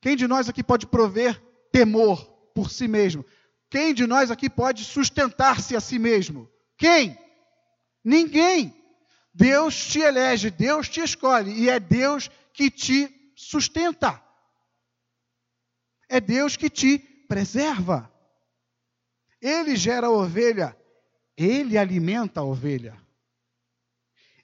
Quem 0.00 0.16
de 0.16 0.26
nós 0.26 0.48
aqui 0.48 0.62
pode 0.62 0.86
prover 0.86 1.40
temor 1.72 2.24
por 2.54 2.70
si 2.70 2.88
mesmo? 2.88 3.24
Quem 3.70 3.94
de 3.94 4.04
nós 4.06 4.32
aqui 4.32 4.50
pode 4.50 4.84
sustentar-se 4.84 5.76
a 5.76 5.80
si 5.80 5.98
mesmo? 5.98 6.50
Quem? 6.76 7.16
Ninguém. 8.04 8.76
Deus 9.32 9.86
te 9.86 10.00
elege, 10.00 10.50
Deus 10.50 10.88
te 10.88 11.00
escolhe 11.00 11.52
e 11.52 11.70
é 11.70 11.78
Deus 11.78 12.28
que 12.52 12.68
te 12.68 13.32
sustenta. 13.36 14.20
É 16.08 16.20
Deus 16.20 16.56
que 16.56 16.68
te 16.68 16.98
preserva. 16.98 18.12
Ele 19.40 19.76
gera 19.76 20.08
a 20.08 20.10
ovelha, 20.10 20.76
ele 21.36 21.78
alimenta 21.78 22.40
a 22.40 22.44
ovelha. 22.44 23.00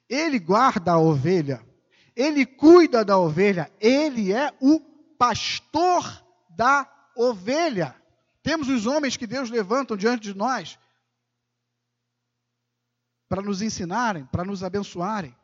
Ele 0.09 0.39
guarda 0.39 0.93
a 0.93 0.99
ovelha, 0.99 1.61
ele 2.15 2.45
cuida 2.45 3.03
da 3.03 3.17
ovelha, 3.17 3.69
ele 3.81 4.31
é 4.31 4.53
o 4.61 4.79
pastor 5.19 6.25
da 6.49 6.89
ovelha. 7.13 7.93
Temos 8.47 8.69
os 8.69 8.85
homens 8.85 9.17
que 9.17 9.27
Deus 9.27 9.49
levanta 9.49 9.97
diante 9.97 10.31
de 10.31 10.33
nós 10.33 10.79
para 13.27 13.41
nos 13.41 13.61
ensinarem, 13.61 14.25
para 14.27 14.45
nos 14.45 14.63
abençoarem. 14.63 15.35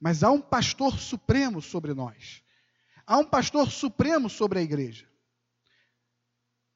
Mas 0.00 0.22
há 0.22 0.30
um 0.30 0.40
pastor 0.40 0.98
supremo 0.98 1.60
sobre 1.60 1.92
nós. 1.92 2.42
Há 3.06 3.18
um 3.18 3.26
pastor 3.26 3.70
supremo 3.70 4.30
sobre 4.30 4.60
a 4.60 4.62
igreja. 4.62 5.06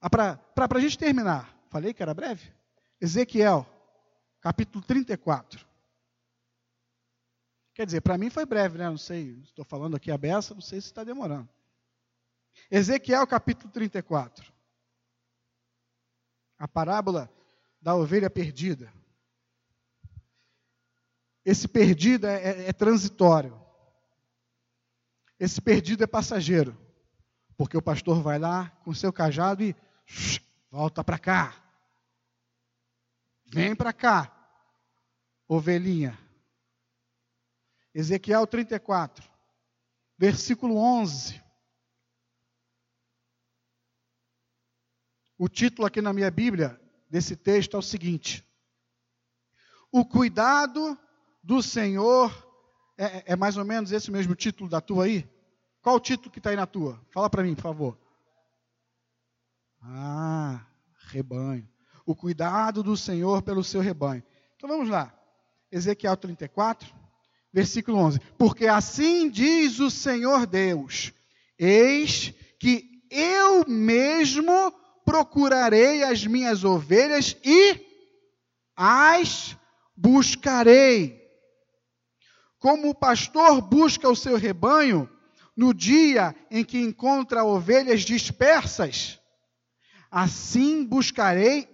Ah, 0.02 0.10
para 0.10 0.76
a 0.76 0.80
gente 0.82 0.98
terminar, 0.98 1.58
falei 1.70 1.94
que 1.94 2.02
era 2.02 2.12
breve? 2.12 2.52
Ezequiel, 3.00 3.66
capítulo 4.42 4.84
34. 4.84 5.66
Quer 7.72 7.86
dizer, 7.86 8.02
para 8.02 8.18
mim 8.18 8.28
foi 8.28 8.44
breve, 8.44 8.76
né? 8.76 8.84
Não 8.84 8.98
sei, 8.98 9.40
estou 9.44 9.64
falando 9.64 9.96
aqui 9.96 10.10
a 10.10 10.18
beça, 10.18 10.52
não 10.52 10.60
sei 10.60 10.78
se 10.78 10.88
está 10.88 11.02
demorando. 11.02 11.48
Ezequiel 12.70 13.26
capítulo 13.26 13.70
34. 13.72 14.52
A 16.58 16.66
parábola 16.66 17.30
da 17.80 17.94
ovelha 17.94 18.30
perdida. 18.30 18.92
Esse 21.44 21.68
perdido 21.68 22.26
é, 22.26 22.42
é, 22.42 22.68
é 22.68 22.72
transitório. 22.72 23.60
Esse 25.38 25.60
perdido 25.60 26.02
é 26.02 26.06
passageiro. 26.06 26.76
Porque 27.56 27.76
o 27.76 27.82
pastor 27.82 28.22
vai 28.22 28.38
lá 28.38 28.70
com 28.84 28.92
seu 28.92 29.12
cajado 29.12 29.62
e 29.62 29.74
volta 30.70 31.04
para 31.04 31.18
cá. 31.18 31.54
Vem 33.46 33.74
para 33.76 33.92
cá, 33.92 34.32
ovelhinha. 35.46 36.18
Ezequiel 37.94 38.46
34, 38.46 39.24
versículo 40.18 40.76
11. 40.76 41.45
O 45.38 45.48
título 45.48 45.86
aqui 45.86 46.00
na 46.00 46.12
minha 46.12 46.30
Bíblia 46.30 46.80
desse 47.10 47.36
texto 47.36 47.76
é 47.76 47.78
o 47.78 47.82
seguinte: 47.82 48.44
O 49.92 50.04
cuidado 50.04 50.98
do 51.42 51.62
Senhor. 51.62 52.44
É, 52.98 53.32
é, 53.32 53.36
mais 53.36 53.58
ou 53.58 53.64
menos 53.64 53.92
esse 53.92 54.10
mesmo 54.10 54.34
título 54.34 54.70
da 54.70 54.80
tua 54.80 55.04
aí? 55.04 55.28
Qual 55.82 55.96
o 55.96 56.00
título 56.00 56.30
que 56.30 56.38
está 56.38 56.48
aí 56.48 56.56
na 56.56 56.66
tua? 56.66 56.98
Fala 57.10 57.28
para 57.28 57.42
mim, 57.42 57.54
por 57.54 57.60
favor. 57.62 57.98
Ah, 59.82 60.64
rebanho. 61.08 61.68
O 62.06 62.16
cuidado 62.16 62.82
do 62.82 62.96
Senhor 62.96 63.42
pelo 63.42 63.62
seu 63.62 63.82
rebanho. 63.82 64.22
Então 64.56 64.68
vamos 64.68 64.88
lá. 64.88 65.14
Ezequiel 65.70 66.16
34, 66.16 66.88
versículo 67.52 67.98
11. 67.98 68.18
Porque 68.38 68.66
assim 68.66 69.28
diz 69.28 69.78
o 69.78 69.90
Senhor 69.90 70.46
Deus: 70.46 71.12
Eis 71.58 72.32
que 72.58 73.02
eu 73.10 73.68
mesmo 73.68 74.72
procurarei 75.06 76.02
as 76.02 76.26
minhas 76.26 76.64
ovelhas 76.64 77.36
e 77.44 77.80
as 78.76 79.56
buscarei. 79.96 81.24
Como 82.58 82.90
o 82.90 82.94
pastor 82.94 83.62
busca 83.62 84.08
o 84.08 84.16
seu 84.16 84.36
rebanho 84.36 85.08
no 85.56 85.72
dia 85.72 86.34
em 86.50 86.64
que 86.64 86.78
encontra 86.78 87.44
ovelhas 87.44 88.02
dispersas, 88.02 89.20
assim 90.10 90.84
buscarei 90.84 91.68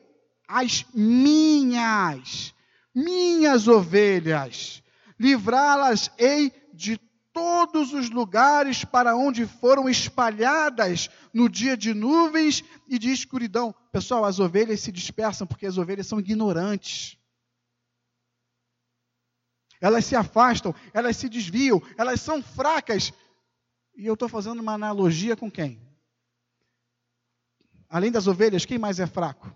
as 0.47 0.85
minhas, 0.92 2.55
minhas 2.95 3.66
ovelhas, 3.66 4.83
livrá-las-ei 5.18 6.53
de 6.75 6.99
todos 7.33 7.95
os 7.95 8.11
lugares 8.11 8.85
para 8.85 9.16
onde 9.16 9.47
foram 9.47 9.88
espalhadas 9.88 11.09
no 11.33 11.49
dia 11.49 11.77
de 11.77 11.95
nuvens 11.95 12.62
e 12.87 12.99
de 12.99 13.11
escuridão. 13.11 13.75
Pessoal, 13.90 14.25
as 14.25 14.38
ovelhas 14.38 14.81
se 14.81 14.92
dispersam 14.92 15.47
porque 15.47 15.66
as 15.66 15.79
ovelhas 15.79 16.07
são 16.07 16.21
ignorantes. 16.21 17.16
Elas 19.81 20.05
se 20.05 20.14
afastam, 20.14 20.75
elas 20.92 21.16
se 21.16 21.29
desviam, 21.29 21.83
elas 21.97 22.21
são 22.21 22.42
fracas. 22.42 23.12
E 23.97 24.07
eu 24.07 24.14
estou 24.14 24.29
fazendo 24.29 24.61
uma 24.61 24.75
analogia 24.75 25.37
com 25.37 25.51
quem? 25.51 25.81
Além 27.88 28.11
das 28.11 28.27
ovelhas, 28.27 28.64
quem 28.64 28.79
mais 28.79 29.01
é 29.01 29.07
fraco? 29.07 29.53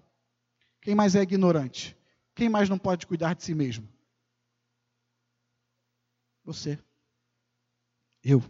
Quem 0.80 0.94
mais 0.94 1.14
é 1.14 1.22
ignorante? 1.22 1.96
Quem 2.34 2.48
mais 2.48 2.68
não 2.68 2.78
pode 2.78 3.06
cuidar 3.06 3.34
de 3.34 3.44
si 3.44 3.54
mesmo? 3.54 3.88
Você. 6.44 6.78
Eu. 8.22 8.42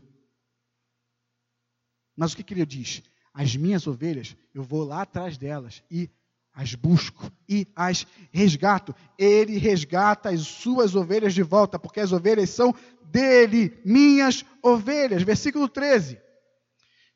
Mas 2.17 2.33
o 2.33 2.37
que, 2.37 2.43
que 2.43 2.55
ele 2.55 2.67
diz? 2.67 3.03
As 3.37 3.55
minhas 3.55 3.87
ovelhas, 3.87 4.35
eu 4.55 4.63
vou 4.63 4.83
lá 4.83 5.03
atrás 5.03 5.37
delas 5.37 5.83
e 5.91 6.09
as 6.55 6.75
busco 6.75 7.31
e 7.47 7.67
as 7.77 8.07
resgato. 8.33 8.95
Ele 9.19 9.59
resgata 9.59 10.31
as 10.31 10.41
suas 10.41 10.95
ovelhas 10.95 11.35
de 11.35 11.43
volta, 11.43 11.79
porque 11.79 12.01
as 12.01 12.13
ovelhas 12.13 12.49
são 12.49 12.75
dele, 13.05 13.79
minhas 13.85 14.43
ovelhas. 14.63 15.23
Versículo 15.23 15.69
13: 15.69 16.19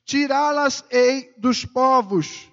Tirá-las-ei 0.05 1.33
dos 1.39 1.65
povos, 1.65 2.47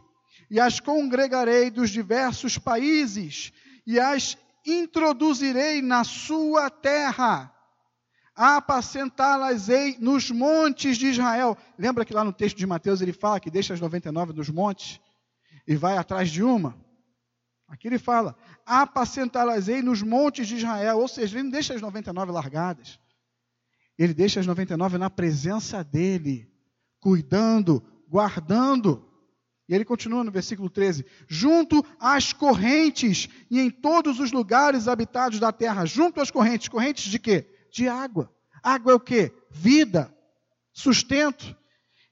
e 0.51 0.59
as 0.59 0.81
congregarei 0.81 1.71
dos 1.71 1.91
diversos 1.91 2.57
países, 2.57 3.53
e 3.87 4.01
as 4.01 4.39
introduzirei 4.65 5.83
na 5.83 6.05
sua 6.05 6.71
terra 6.71 7.55
apacentá-las-ei 8.39 9.97
nos 9.99 10.31
montes 10.31 10.97
de 10.97 11.09
Israel. 11.09 11.59
Lembra 11.77 12.05
que 12.05 12.15
lá 12.15 12.23
no 12.23 12.33
texto 12.33 12.57
de 12.57 12.67
Mateus 12.67 13.01
ele 13.01 13.13
fala 13.13 13.41
que 13.41 13.51
deixa 13.51 13.75
as 13.75 13.81
99 13.81 14.33
nos 14.33 14.49
montes 14.49 15.01
e 15.67 15.75
vai 15.75 15.99
atrás 15.99 16.31
de 16.31 16.41
uma? 16.41 16.79
Aqui 17.67 17.89
ele 17.89 17.99
fala: 17.99 18.37
apacentá-las-ei 18.65 19.83
nos 19.83 20.03
montes 20.03 20.47
de 20.47 20.55
Israel. 20.55 20.99
Ou 20.99 21.09
seja, 21.09 21.37
ele 21.37 21.43
não 21.43 21.51
deixa 21.51 21.75
as 21.75 21.83
99 21.83 22.31
largadas. 22.31 23.01
Ele 23.99 24.15
deixa 24.15 24.39
as 24.39 24.47
99 24.47 24.99
na 24.99 25.11
presença 25.11 25.83
dele, 25.83 26.49
cuidando, 27.01 27.83
guardando. 28.09 29.05
E 29.69 29.75
ele 29.75 29.85
continua 29.85 30.23
no 30.23 30.31
versículo 30.31 30.71
13: 30.71 31.05
junto 31.27 31.85
às 31.99 32.33
correntes 32.33 33.29
e 33.51 33.59
em 33.59 33.69
todos 33.69 34.21
os 34.21 34.31
lugares 34.31 34.87
habitados 34.87 35.41
da 35.41 35.51
terra, 35.51 35.85
junto 35.85 36.21
às 36.21 36.31
correntes. 36.31 36.69
Correntes 36.69 37.11
de 37.11 37.19
quê? 37.19 37.58
De 37.71 37.89
água. 37.89 38.33
Água 38.63 38.93
é 38.93 38.95
o 38.95 39.01
que? 39.01 39.33
Vida, 39.51 40.15
sustento. 40.73 41.57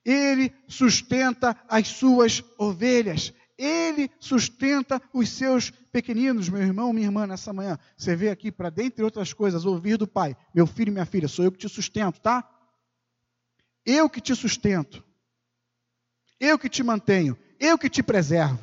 Ele 0.05 0.55
sustenta 0.69 1.57
as 1.69 1.89
suas 1.89 2.43
ovelhas. 2.59 3.33
Ele 3.59 4.11
sustenta 4.21 5.01
os 5.13 5.31
seus 5.31 5.71
pequeninos, 5.71 6.49
meu 6.49 6.61
irmão, 6.61 6.93
minha 6.93 7.07
irmã, 7.07 7.27
nessa 7.27 7.53
manhã. 7.53 7.79
Você 7.97 8.15
vê 8.15 8.29
aqui 8.29 8.53
para, 8.53 8.71
dentre 8.71 9.03
outras 9.03 9.33
coisas, 9.33 9.65
ouvir 9.65 9.97
do 9.97 10.07
Pai: 10.07 10.37
Meu 10.55 10.67
filho 10.67 10.91
e 10.91 10.93
minha 10.93 11.07
filha, 11.07 11.27
sou 11.27 11.45
eu 11.45 11.51
que 11.51 11.59
te 11.59 11.69
sustento, 11.69 12.21
tá? 12.21 12.49
Eu 13.85 14.11
que 14.11 14.21
te 14.21 14.35
sustento. 14.35 15.03
Eu 16.39 16.59
que 16.59 16.69
te 16.69 16.83
mantenho. 16.83 17.37
Eu 17.59 17.79
que 17.79 17.89
te 17.89 18.03
preservo. 18.03 18.61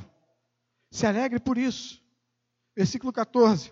Se 0.91 1.07
alegre 1.07 1.39
por 1.39 1.57
isso. 1.57 1.99
Versículo 2.75 3.11
14: 3.11 3.71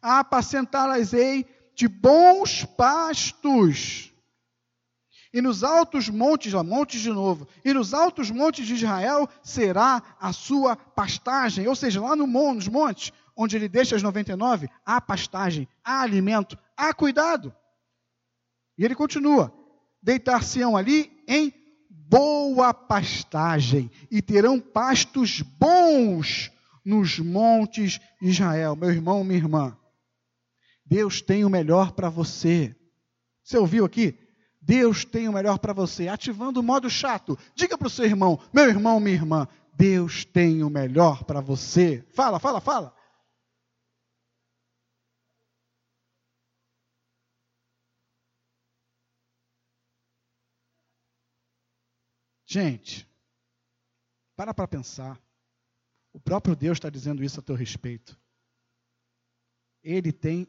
Apacentá-las-ei 0.00 1.44
de 1.76 1.86
bons 1.86 2.64
pastos. 2.64 4.10
E 5.32 5.42
nos 5.42 5.62
altos 5.62 6.08
montes, 6.08 6.54
ó, 6.54 6.64
montes 6.64 7.02
de 7.02 7.10
novo, 7.10 7.46
e 7.62 7.74
nos 7.74 7.92
altos 7.92 8.30
montes 8.30 8.66
de 8.66 8.74
Israel 8.74 9.28
será 9.42 10.02
a 10.18 10.32
sua 10.32 10.74
pastagem. 10.74 11.68
Ou 11.68 11.76
seja, 11.76 12.00
lá 12.00 12.16
no, 12.16 12.26
nos 12.26 12.66
montes, 12.66 13.12
onde 13.36 13.54
ele 13.54 13.68
deixa 13.68 13.94
as 13.94 14.02
99, 14.02 14.70
há 14.84 14.98
pastagem, 14.98 15.68
há 15.84 16.00
alimento, 16.00 16.58
há 16.74 16.94
cuidado. 16.94 17.54
E 18.78 18.84
ele 18.84 18.94
continua: 18.94 19.52
deitar-se-ão 20.02 20.74
ali 20.74 21.12
em 21.28 21.52
boa 21.90 22.72
pastagem, 22.72 23.90
e 24.10 24.22
terão 24.22 24.58
pastos 24.58 25.42
bons 25.42 26.50
nos 26.82 27.18
montes 27.18 28.00
de 28.22 28.28
Israel. 28.28 28.74
Meu 28.74 28.90
irmão, 28.90 29.22
minha 29.22 29.38
irmã, 29.38 29.76
Deus 30.86 31.20
tem 31.20 31.44
o 31.44 31.50
melhor 31.50 31.92
para 31.92 32.08
você. 32.08 32.74
Você 33.42 33.58
ouviu 33.58 33.84
aqui? 33.84 34.18
Deus 34.62 35.04
tem 35.04 35.28
o 35.28 35.32
melhor 35.32 35.58
para 35.58 35.72
você. 35.72 36.08
Ativando 36.08 36.60
o 36.60 36.62
modo 36.62 36.88
chato. 36.88 37.36
Diga 37.54 37.76
para 37.76 37.88
o 37.88 37.90
seu 37.90 38.04
irmão, 38.04 38.40
meu 38.52 38.68
irmão, 38.68 39.00
minha 39.00 39.16
irmã, 39.16 39.48
Deus 39.74 40.24
tem 40.24 40.62
o 40.62 40.70
melhor 40.70 41.24
para 41.24 41.40
você. 41.40 42.04
Fala, 42.10 42.38
fala, 42.38 42.60
fala. 42.60 42.94
Gente, 52.46 53.06
para 54.36 54.54
para 54.54 54.68
pensar. 54.68 55.20
O 56.12 56.20
próprio 56.20 56.56
Deus 56.56 56.76
está 56.76 56.88
dizendo 56.88 57.22
isso 57.22 57.40
a 57.40 57.42
teu 57.42 57.54
respeito. 57.54 58.18
Ele 59.82 60.12
tem 60.12 60.48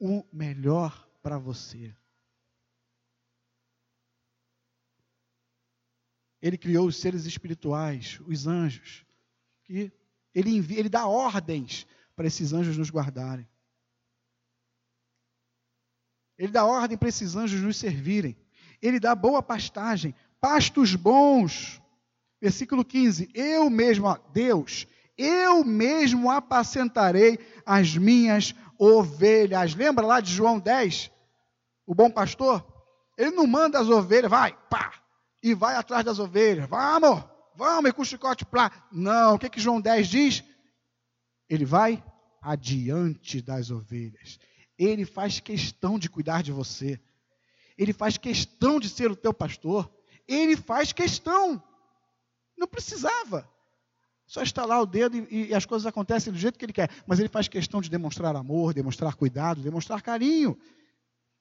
o 0.00 0.24
melhor 0.32 1.06
para 1.22 1.38
você. 1.38 1.94
Ele 6.40 6.56
criou 6.56 6.86
os 6.86 6.96
seres 6.96 7.26
espirituais, 7.26 8.18
os 8.26 8.46
anjos, 8.46 9.04
que 9.62 9.92
ele, 10.34 10.56
envia, 10.56 10.78
ele 10.78 10.88
dá 10.88 11.06
ordens 11.06 11.86
para 12.16 12.26
esses 12.26 12.54
anjos 12.54 12.78
nos 12.78 12.90
guardarem. 12.90 13.46
Ele 16.38 16.50
dá 16.50 16.64
ordem 16.64 16.96
para 16.96 17.10
esses 17.10 17.36
anjos 17.36 17.60
nos 17.60 17.76
servirem. 17.76 18.34
Ele 18.80 18.98
dá 18.98 19.14
boa 19.14 19.42
pastagem, 19.42 20.14
pastos 20.40 20.94
bons. 20.94 21.82
Versículo 22.40 22.82
15: 22.82 23.28
Eu 23.34 23.68
mesmo, 23.68 24.16
Deus, 24.32 24.86
eu 25.18 25.62
mesmo 25.62 26.30
apacentarei 26.30 27.38
as 27.66 27.94
minhas 27.94 28.54
ovelhas. 28.80 29.74
Lembra 29.74 30.06
lá 30.06 30.20
de 30.20 30.32
João 30.32 30.58
10? 30.58 31.10
O 31.86 31.94
bom 31.94 32.10
pastor? 32.10 32.66
Ele 33.18 33.32
não 33.32 33.46
manda 33.46 33.78
as 33.78 33.88
ovelhas, 33.88 34.30
vai, 34.30 34.56
pá, 34.70 34.94
e 35.42 35.52
vai 35.52 35.76
atrás 35.76 36.02
das 36.02 36.18
ovelhas. 36.18 36.66
Vamos, 36.66 37.22
vamos, 37.54 37.90
e 37.90 37.92
com 37.92 38.00
o 38.00 38.06
chicote 38.06 38.46
plá. 38.46 38.72
Não, 38.90 39.34
o 39.34 39.38
que, 39.38 39.50
que 39.50 39.60
João 39.60 39.80
10 39.80 40.08
diz? 40.08 40.44
Ele 41.48 41.66
vai 41.66 42.02
adiante 42.40 43.42
das 43.42 43.70
ovelhas. 43.70 44.38
Ele 44.78 45.04
faz 45.04 45.40
questão 45.40 45.98
de 45.98 46.08
cuidar 46.08 46.42
de 46.42 46.50
você. 46.50 46.98
Ele 47.76 47.92
faz 47.92 48.16
questão 48.16 48.80
de 48.80 48.88
ser 48.88 49.10
o 49.10 49.16
teu 49.16 49.34
pastor. 49.34 49.92
Ele 50.26 50.56
faz 50.56 50.92
questão. 50.92 51.62
Não 52.56 52.66
precisava. 52.66 53.46
Só 54.30 54.44
estalar 54.44 54.80
o 54.80 54.86
dedo 54.86 55.26
e, 55.28 55.48
e, 55.48 55.54
as 55.56 55.66
coisas 55.66 55.84
acontecem 55.84 56.32
do 56.32 56.38
jeito 56.38 56.56
que 56.56 56.64
ele 56.64 56.72
quer. 56.72 56.88
Mas 57.04 57.18
ele 57.18 57.28
faz 57.28 57.48
questão 57.48 57.80
de 57.80 57.90
demonstrar 57.90 58.36
amor, 58.36 58.72
demonstrar 58.72 59.16
cuidado, 59.16 59.60
demonstrar 59.60 60.00
carinho. 60.02 60.56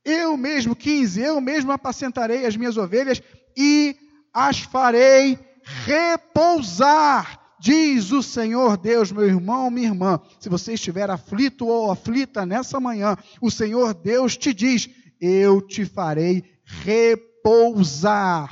Eu 0.03 0.35
mesmo, 0.35 0.75
15, 0.75 1.21
eu 1.21 1.39
mesmo 1.39 1.71
apacentarei 1.71 2.47
as 2.47 2.57
minhas 2.57 2.77
ovelhas 2.77 3.21
e 3.55 3.95
as 4.33 4.61
farei 4.61 5.37
repousar 5.85 7.39
diz 7.59 8.11
o 8.11 8.23
Senhor 8.23 8.75
Deus, 8.75 9.11
meu 9.11 9.25
irmão, 9.25 9.69
minha 9.69 9.89
irmã. 9.89 10.19
Se 10.39 10.49
você 10.49 10.73
estiver 10.73 11.11
aflito 11.11 11.67
ou 11.67 11.91
aflita 11.91 12.43
nessa 12.43 12.79
manhã, 12.79 13.15
o 13.39 13.51
Senhor 13.51 13.93
Deus 13.93 14.35
te 14.35 14.51
diz: 14.51 14.89
Eu 15.21 15.61
te 15.61 15.85
farei 15.85 16.43
repousar. 16.63 18.49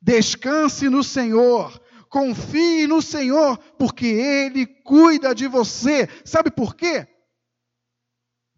Descanse 0.00 0.88
no 0.88 1.04
Senhor, 1.04 1.78
confie 2.08 2.86
no 2.86 3.00
Senhor, 3.00 3.58
porque 3.74 4.06
Ele 4.06 4.66
cuida 4.66 5.34
de 5.34 5.46
você. 5.46 6.06
Sabe 6.24 6.50
por 6.50 6.74
quê? 6.74 7.06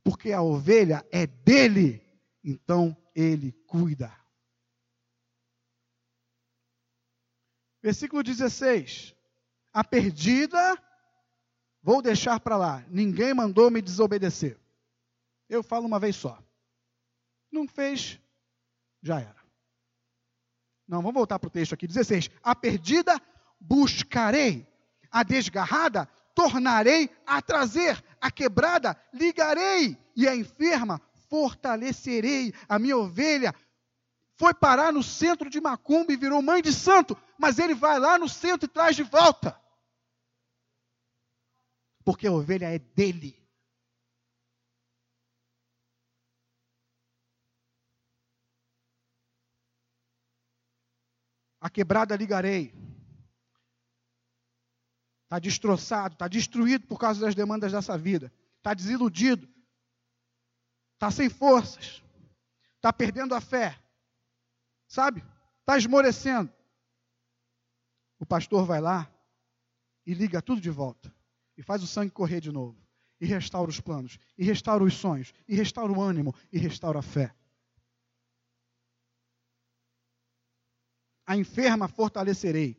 Porque 0.03 0.33
a 0.33 0.43
ovelha 0.43 1.07
é 1.11 1.27
dele, 1.27 2.03
então 2.43 2.97
Ele 3.15 3.53
cuida. 3.67 4.13
Versículo 7.83 8.23
16: 8.23 9.15
A 9.73 9.85
perdida 9.85 10.77
vou 11.83 12.03
deixar 12.03 12.41
para 12.41 12.57
lá, 12.57 12.85
ninguém 12.89 13.33
mandou 13.33 13.71
me 13.71 13.81
desobedecer. 13.81 14.59
Eu 15.49 15.63
falo 15.63 15.87
uma 15.87 15.99
vez 15.99 16.17
só. 16.17 16.43
Não 17.51 17.67
fez, 17.67 18.21
já 19.03 19.21
era. 19.21 19.39
Não, 20.87 21.03
vamos 21.03 21.15
voltar 21.15 21.39
para 21.39 21.49
o 21.49 21.51
texto 21.51 21.75
aqui. 21.75 21.87
16. 21.87 22.31
A 22.43 22.55
perdida 22.55 23.21
buscarei, 23.61 24.67
a 25.11 25.23
desgarrada 25.23 26.09
tornarei 26.35 27.11
a 27.27 27.43
trazer, 27.43 28.03
a 28.21 28.31
quebrada 28.31 28.97
ligarei, 29.13 29.99
e 30.15 30.29
a 30.29 30.35
enferma 30.35 31.01
fortalecerei. 31.29 32.53
A 32.69 32.79
minha 32.79 32.97
ovelha 32.97 33.55
foi 34.37 34.55
parar 34.55 34.93
no 34.93 35.03
centro 35.03 35.51
de 35.51 35.61
Macumba 35.61 36.13
e 36.13 36.17
virou 36.17 36.41
mãe 36.41 36.63
de 36.63 36.73
santo, 36.73 37.17
mas 37.39 37.59
ele 37.59 37.75
vai 37.75 37.99
lá 37.99 38.19
no 38.19 38.29
centro 38.29 38.67
e 38.67 38.73
traz 38.73 38.95
de 38.97 39.03
volta. 39.03 39.61
Porque 42.05 42.27
a 42.27 42.33
ovelha 42.33 42.67
é 42.73 42.79
dele. 42.79 43.37
A 51.61 51.69
quebrada 51.69 52.15
ligarei. 52.15 52.73
Está 55.29 55.39
destroçado, 55.39 56.15
está 56.15 56.27
destruído 56.27 56.87
por 56.87 56.99
causa 56.99 57.21
das 57.21 57.35
demandas 57.35 57.71
dessa 57.71 57.99
vida. 57.99 58.33
Está 58.57 58.73
desiludido. 58.73 59.47
Está 60.95 61.11
sem 61.11 61.29
forças. 61.29 62.03
Está 62.77 62.93
perdendo 62.93 63.35
a 63.35 63.41
fé. 63.41 63.79
Sabe? 64.87 65.23
Está 65.61 65.77
esmorecendo. 65.77 66.51
O 68.19 68.25
pastor 68.25 68.65
vai 68.65 68.81
lá 68.81 69.07
e 70.07 70.15
liga 70.15 70.41
tudo 70.41 70.61
de 70.61 70.71
volta. 70.71 71.15
E 71.57 71.63
faz 71.63 71.83
o 71.83 71.87
sangue 71.87 72.11
correr 72.11 72.41
de 72.41 72.51
novo. 72.51 72.83
E 73.21 73.27
restaura 73.27 73.71
os 73.71 73.81
planos. 73.81 74.19
E 74.39 74.45
restaura 74.45 74.83
os 74.83 74.95
sonhos. 74.95 75.35
E 75.47 75.55
restaura 75.55 75.93
o 75.93 76.01
ânimo. 76.01 76.35
E 76.51 76.59
restaura 76.59 77.01
a 77.01 77.03
fé. 77.03 77.35
a 81.29 81.37
enferma 81.37 81.87
fortalecerei. 81.87 82.75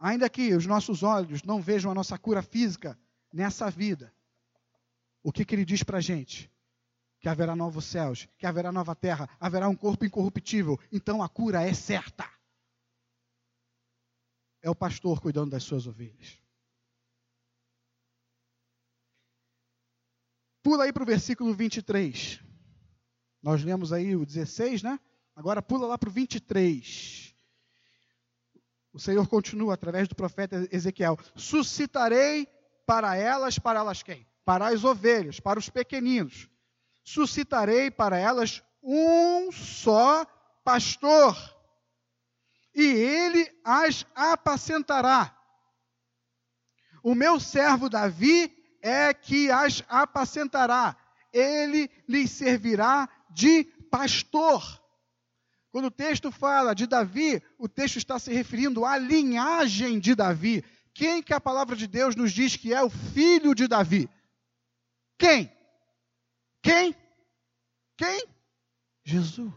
Ainda 0.00 0.30
que 0.30 0.54
os 0.54 0.64
nossos 0.64 1.02
olhos 1.02 1.42
não 1.42 1.60
vejam 1.60 1.90
a 1.90 1.94
nossa 1.94 2.18
cura 2.18 2.40
física 2.40 2.98
nessa 3.30 3.70
vida, 3.70 4.10
o 5.22 5.30
que, 5.30 5.44
que 5.44 5.54
ele 5.54 5.64
diz 5.64 5.82
para 5.82 5.98
a 5.98 6.00
gente? 6.00 6.50
Que 7.20 7.28
haverá 7.28 7.54
novos 7.54 7.84
céus, 7.84 8.26
que 8.38 8.46
haverá 8.46 8.72
nova 8.72 8.96
terra, 8.96 9.28
haverá 9.38 9.68
um 9.68 9.76
corpo 9.76 10.06
incorruptível. 10.06 10.80
Então 10.90 11.22
a 11.22 11.28
cura 11.28 11.62
é 11.62 11.74
certa. 11.74 12.26
É 14.62 14.70
o 14.70 14.74
pastor 14.74 15.20
cuidando 15.20 15.50
das 15.50 15.64
suas 15.64 15.86
ovelhas. 15.86 16.38
Pula 20.62 20.84
aí 20.84 20.92
para 20.94 21.02
o 21.02 21.06
versículo 21.06 21.52
23. 21.52 22.40
Nós 23.42 23.62
lemos 23.62 23.92
aí 23.92 24.16
o 24.16 24.24
16, 24.24 24.82
né? 24.82 24.98
Agora 25.36 25.60
pula 25.60 25.86
lá 25.86 25.98
para 25.98 26.08
o 26.08 26.12
23. 26.12 27.29
O 28.92 28.98
Senhor 28.98 29.28
continua 29.28 29.74
através 29.74 30.08
do 30.08 30.14
profeta 30.14 30.68
Ezequiel: 30.72 31.18
suscitarei 31.36 32.48
para 32.86 33.16
elas, 33.16 33.58
para 33.58 33.80
elas 33.80 34.02
quem? 34.02 34.26
Para 34.44 34.68
as 34.68 34.84
ovelhas, 34.84 35.38
para 35.38 35.58
os 35.58 35.68
pequeninos. 35.68 36.48
Suscitarei 37.04 37.90
para 37.90 38.18
elas 38.18 38.62
um 38.82 39.52
só 39.52 40.26
pastor, 40.64 41.36
e 42.74 42.84
ele 42.84 43.50
as 43.64 44.06
apacentará. 44.14 45.36
O 47.02 47.14
meu 47.14 47.40
servo 47.40 47.88
Davi 47.88 48.52
é 48.82 49.14
que 49.14 49.50
as 49.50 49.82
apacentará, 49.88 50.96
ele 51.32 51.90
lhes 52.08 52.30
servirá 52.30 53.08
de 53.30 53.64
pastor. 53.90 54.79
Quando 55.70 55.86
o 55.86 55.90
texto 55.90 56.32
fala 56.32 56.74
de 56.74 56.86
Davi, 56.86 57.42
o 57.56 57.68
texto 57.68 57.96
está 57.96 58.18
se 58.18 58.32
referindo 58.32 58.84
à 58.84 58.98
linhagem 58.98 60.00
de 60.00 60.14
Davi. 60.14 60.64
Quem 60.92 61.22
que 61.22 61.32
a 61.32 61.40
palavra 61.40 61.76
de 61.76 61.86
Deus 61.86 62.16
nos 62.16 62.32
diz 62.32 62.56
que 62.56 62.74
é 62.74 62.82
o 62.82 62.90
filho 62.90 63.54
de 63.54 63.68
Davi? 63.68 64.10
Quem? 65.16 65.50
Quem? 66.60 66.94
Quem? 67.96 68.26
Jesus. 69.04 69.54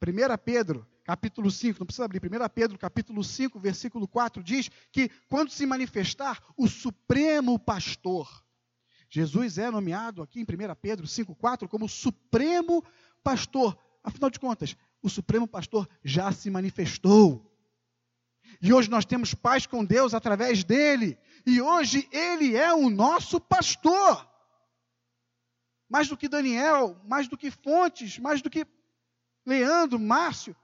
1 0.00 0.38
Pedro, 0.44 0.86
capítulo 1.04 1.50
5, 1.50 1.80
não 1.80 1.86
precisa 1.86 2.04
abrir, 2.04 2.20
1 2.24 2.48
Pedro, 2.54 2.78
capítulo 2.78 3.22
5, 3.22 3.58
versículo 3.58 4.06
4, 4.06 4.42
diz 4.42 4.68
que 4.90 5.08
quando 5.28 5.50
se 5.50 5.66
manifestar 5.66 6.42
o 6.56 6.68
supremo 6.68 7.58
pastor, 7.58 8.28
Jesus 9.08 9.58
é 9.58 9.70
nomeado 9.70 10.22
aqui 10.22 10.40
em 10.40 10.42
1 10.42 10.74
Pedro 10.80 11.06
5,4 11.06 11.68
como 11.68 11.88
supremo 11.88 12.82
pastor. 13.22 13.78
Afinal 14.02 14.30
de 14.30 14.40
contas, 14.40 14.76
o 15.02 15.08
Supremo 15.08 15.46
Pastor 15.46 15.88
já 16.04 16.32
se 16.32 16.50
manifestou. 16.50 17.48
E 18.60 18.72
hoje 18.72 18.90
nós 18.90 19.04
temos 19.04 19.34
paz 19.34 19.66
com 19.66 19.84
Deus 19.84 20.14
através 20.14 20.62
dele. 20.64 21.18
E 21.46 21.60
hoje 21.60 22.08
ele 22.12 22.56
é 22.56 22.72
o 22.72 22.88
nosso 22.90 23.40
pastor. 23.40 24.28
Mais 25.88 26.08
do 26.08 26.16
que 26.16 26.28
Daniel, 26.28 27.00
mais 27.04 27.28
do 27.28 27.36
que 27.36 27.50
Fontes, 27.50 28.18
mais 28.18 28.40
do 28.40 28.48
que 28.48 28.66
Leandro, 29.44 29.98
Márcio. 29.98 30.56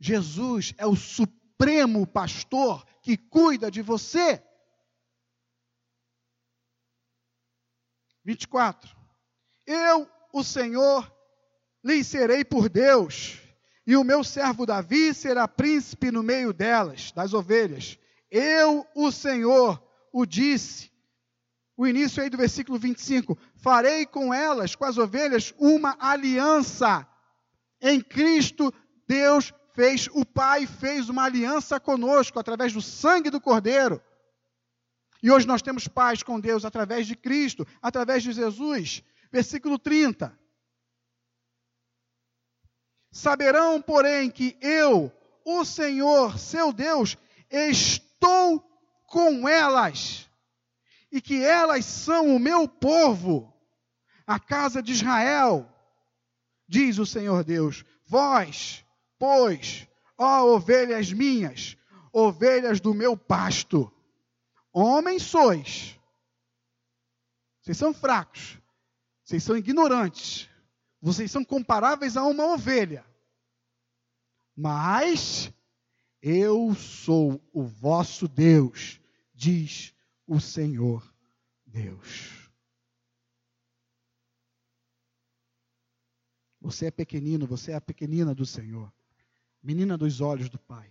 Jesus 0.00 0.74
é 0.78 0.86
o 0.86 0.96
supremo 0.96 2.06
pastor 2.06 2.84
que 3.02 3.16
cuida 3.16 3.70
de 3.70 3.82
você. 3.82 4.42
24. 8.24 8.96
Eu, 9.66 10.08
o 10.32 10.42
Senhor, 10.42 11.12
lhes 11.82 12.06
serei 12.06 12.44
por 12.44 12.68
Deus, 12.68 13.38
e 13.86 13.96
o 13.96 14.04
meu 14.04 14.22
servo 14.22 14.64
Davi 14.64 15.12
será 15.12 15.48
príncipe 15.48 16.10
no 16.10 16.22
meio 16.22 16.52
delas, 16.52 17.10
das 17.12 17.34
ovelhas. 17.34 17.98
Eu, 18.30 18.86
o 18.94 19.10
Senhor, 19.10 19.82
o 20.12 20.24
disse. 20.24 20.90
O 21.76 21.86
início 21.86 22.22
aí 22.22 22.30
do 22.30 22.36
versículo 22.36 22.78
25: 22.78 23.36
Farei 23.56 24.06
com 24.06 24.32
elas, 24.32 24.74
com 24.74 24.84
as 24.84 24.98
ovelhas, 24.98 25.52
uma 25.58 25.96
aliança. 25.98 27.06
Em 27.80 28.00
Cristo, 28.00 28.72
Deus 29.08 29.52
fez, 29.74 30.08
o 30.12 30.24
Pai 30.24 30.66
fez 30.66 31.08
uma 31.08 31.24
aliança 31.24 31.80
conosco 31.80 32.38
através 32.38 32.72
do 32.72 32.80
sangue 32.80 33.30
do 33.30 33.40
Cordeiro. 33.40 34.00
E 35.22 35.30
hoje 35.30 35.46
nós 35.46 35.62
temos 35.62 35.88
paz 35.88 36.22
com 36.22 36.38
Deus 36.38 36.64
através 36.64 37.06
de 37.06 37.16
Cristo, 37.16 37.66
através 37.80 38.22
de 38.22 38.32
Jesus. 38.32 39.02
Versículo 39.30 39.78
30. 39.78 40.38
Saberão, 43.12 43.80
porém, 43.80 44.30
que 44.30 44.56
eu, 44.62 45.12
o 45.44 45.64
Senhor, 45.66 46.38
seu 46.38 46.72
Deus, 46.72 47.18
estou 47.50 48.60
com 49.06 49.46
elas, 49.46 50.26
e 51.10 51.20
que 51.20 51.44
elas 51.44 51.84
são 51.84 52.34
o 52.34 52.38
meu 52.38 52.66
povo, 52.66 53.52
a 54.26 54.40
casa 54.40 54.82
de 54.82 54.92
Israel, 54.92 55.70
diz 56.66 56.98
o 56.98 57.04
Senhor 57.04 57.44
Deus. 57.44 57.84
Vós, 58.06 58.82
pois, 59.18 59.86
ó 60.16 60.44
ovelhas 60.44 61.12
minhas, 61.12 61.76
ovelhas 62.10 62.80
do 62.80 62.94
meu 62.94 63.14
pasto, 63.14 63.92
homens 64.72 65.22
sois, 65.24 66.00
vocês 67.60 67.76
são 67.76 67.92
fracos, 67.92 68.58
vocês 69.22 69.42
são 69.42 69.54
ignorantes, 69.54 70.48
vocês 71.02 71.32
são 71.32 71.44
comparáveis 71.44 72.16
a 72.16 72.24
uma 72.24 72.54
ovelha. 72.54 73.04
Mas 74.54 75.52
eu 76.22 76.72
sou 76.76 77.42
o 77.52 77.64
vosso 77.64 78.28
Deus, 78.28 79.00
diz 79.34 79.92
o 80.24 80.38
Senhor 80.38 81.02
Deus. 81.66 82.48
Você 86.60 86.86
é 86.86 86.90
pequenino, 86.92 87.48
você 87.48 87.72
é 87.72 87.74
a 87.74 87.80
pequenina 87.80 88.32
do 88.32 88.46
Senhor, 88.46 88.92
menina 89.60 89.98
dos 89.98 90.20
olhos 90.20 90.48
do 90.48 90.58
Pai. 90.60 90.88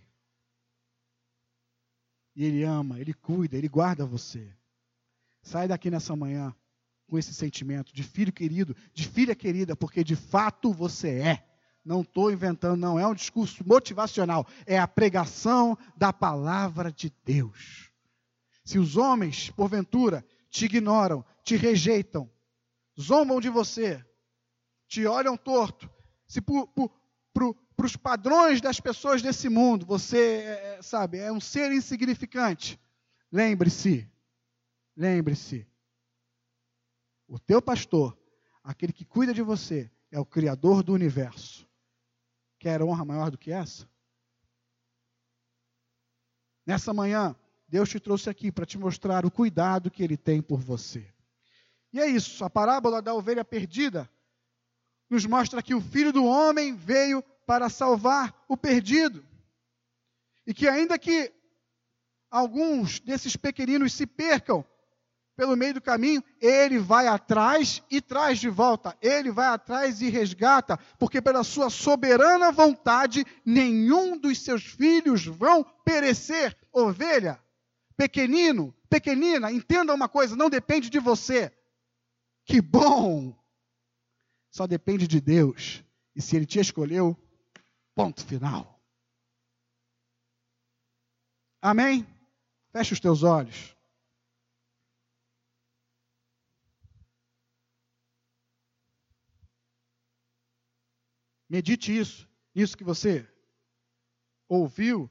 E 2.36 2.44
Ele 2.44 2.62
ama, 2.62 3.00
Ele 3.00 3.14
cuida, 3.14 3.56
Ele 3.56 3.68
guarda 3.68 4.04
você. 4.04 4.54
Sai 5.40 5.66
daqui 5.66 5.90
nessa 5.90 6.14
manhã 6.14 6.54
com 7.06 7.18
esse 7.18 7.34
sentimento 7.34 7.94
de 7.94 8.02
filho 8.02 8.32
querido, 8.32 8.76
de 8.92 9.06
filha 9.06 9.34
querida, 9.34 9.76
porque 9.76 10.02
de 10.02 10.16
fato 10.16 10.72
você 10.72 11.08
é. 11.18 11.48
Não 11.84 12.02
estou 12.02 12.30
inventando, 12.30 12.78
não. 12.78 12.98
É 12.98 13.06
um 13.06 13.14
discurso 13.14 13.66
motivacional. 13.66 14.46
É 14.64 14.78
a 14.78 14.86
pregação 14.86 15.76
da 15.96 16.12
palavra 16.12 16.92
de 16.92 17.12
Deus. 17.24 17.90
Se 18.64 18.78
os 18.78 18.96
homens, 18.96 19.50
porventura, 19.50 20.24
te 20.48 20.66
ignoram, 20.66 21.24
te 21.42 21.56
rejeitam, 21.56 22.30
zombam 23.00 23.40
de 23.40 23.48
você, 23.48 24.04
te 24.86 25.06
olham 25.06 25.36
torto, 25.36 25.90
se 26.26 26.40
para 26.40 27.86
os 27.86 27.96
padrões 27.96 28.60
das 28.60 28.78
pessoas 28.78 29.22
desse 29.22 29.48
mundo 29.48 29.86
você, 29.86 30.18
é, 30.18 30.76
é, 30.78 30.82
sabe, 30.82 31.18
é 31.18 31.32
um 31.32 31.40
ser 31.40 31.72
insignificante, 31.72 32.78
lembre-se, 33.30 34.08
lembre-se, 34.96 35.66
o 37.32 37.38
teu 37.38 37.62
pastor, 37.62 38.14
aquele 38.62 38.92
que 38.92 39.06
cuida 39.06 39.32
de 39.32 39.40
você, 39.40 39.90
é 40.10 40.20
o 40.20 40.26
Criador 40.26 40.82
do 40.82 40.92
universo. 40.92 41.66
Quer 42.58 42.82
honra 42.82 43.06
maior 43.06 43.30
do 43.30 43.38
que 43.38 43.50
essa? 43.50 43.88
Nessa 46.66 46.92
manhã, 46.92 47.34
Deus 47.66 47.88
te 47.88 47.98
trouxe 47.98 48.28
aqui 48.28 48.52
para 48.52 48.66
te 48.66 48.76
mostrar 48.76 49.24
o 49.24 49.30
cuidado 49.30 49.90
que 49.90 50.02
Ele 50.02 50.18
tem 50.18 50.42
por 50.42 50.60
você. 50.60 51.10
E 51.90 51.98
é 51.98 52.06
isso, 52.06 52.44
a 52.44 52.50
parábola 52.50 53.00
da 53.00 53.14
ovelha 53.14 53.42
perdida 53.42 54.10
nos 55.08 55.24
mostra 55.24 55.62
que 55.62 55.74
o 55.74 55.80
Filho 55.80 56.12
do 56.12 56.26
Homem 56.26 56.76
veio 56.76 57.22
para 57.46 57.70
salvar 57.70 58.44
o 58.46 58.58
perdido. 58.58 59.24
E 60.46 60.52
que 60.52 60.68
ainda 60.68 60.98
que 60.98 61.32
alguns 62.30 63.00
desses 63.00 63.36
pequeninos 63.36 63.94
se 63.94 64.06
percam, 64.06 64.62
pelo 65.42 65.56
meio 65.56 65.74
do 65.74 65.80
caminho, 65.80 66.22
ele 66.40 66.78
vai 66.78 67.08
atrás 67.08 67.82
e 67.90 68.00
traz 68.00 68.38
de 68.38 68.48
volta. 68.48 68.96
Ele 69.02 69.32
vai 69.32 69.48
atrás 69.48 70.00
e 70.00 70.08
resgata, 70.08 70.78
porque 71.00 71.20
pela 71.20 71.42
sua 71.42 71.68
soberana 71.68 72.52
vontade, 72.52 73.24
nenhum 73.44 74.16
dos 74.16 74.38
seus 74.38 74.62
filhos 74.62 75.26
vão 75.26 75.64
perecer. 75.84 76.56
Ovelha, 76.72 77.42
pequenino, 77.96 78.72
pequenina, 78.88 79.50
entenda 79.50 79.92
uma 79.92 80.08
coisa: 80.08 80.36
não 80.36 80.48
depende 80.48 80.88
de 80.88 81.00
você. 81.00 81.52
Que 82.44 82.60
bom! 82.60 83.36
Só 84.48 84.64
depende 84.64 85.08
de 85.08 85.20
Deus. 85.20 85.82
E 86.14 86.22
se 86.22 86.36
Ele 86.36 86.46
te 86.46 86.60
escolheu, 86.60 87.16
ponto 87.96 88.24
final. 88.24 88.80
Amém? 91.60 92.06
Feche 92.70 92.92
os 92.92 93.00
teus 93.00 93.24
olhos. 93.24 93.76
Medite 101.52 101.94
isso, 101.94 102.26
isso 102.54 102.74
que 102.74 102.82
você 102.82 103.30
ouviu. 104.48 105.10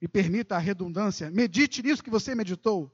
E 0.00 0.08
permita 0.08 0.56
a 0.56 0.58
redundância. 0.58 1.30
Medite 1.30 1.82
nisso 1.82 2.02
que 2.02 2.08
você 2.08 2.34
meditou. 2.34 2.90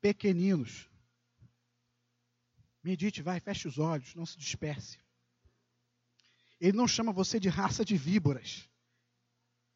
Pequeninos. 0.00 0.90
Medite, 2.82 3.22
vai, 3.22 3.38
feche 3.38 3.68
os 3.68 3.78
olhos, 3.78 4.16
não 4.16 4.26
se 4.26 4.36
disperse. 4.36 4.98
Ele 6.62 6.76
não 6.76 6.86
chama 6.86 7.12
você 7.12 7.40
de 7.40 7.48
raça 7.48 7.84
de 7.84 7.96
víboras. 7.96 8.70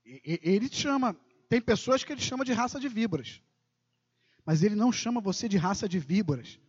Ele 0.05 0.69
chama, 0.73 1.17
tem 1.49 1.61
pessoas 1.61 2.05
que 2.05 2.13
ele 2.13 2.21
chama 2.21 2.45
de 2.45 2.53
raça 2.53 2.79
de 2.79 2.89
víboras. 2.89 3.43
Mas 4.45 4.63
ele 4.63 4.77
não 4.77 4.93
chama 4.93 5.21
você 5.21 5.49
de 5.49 5.57
raça 5.57 5.89
de 5.89 5.99
víboras. 5.99 6.61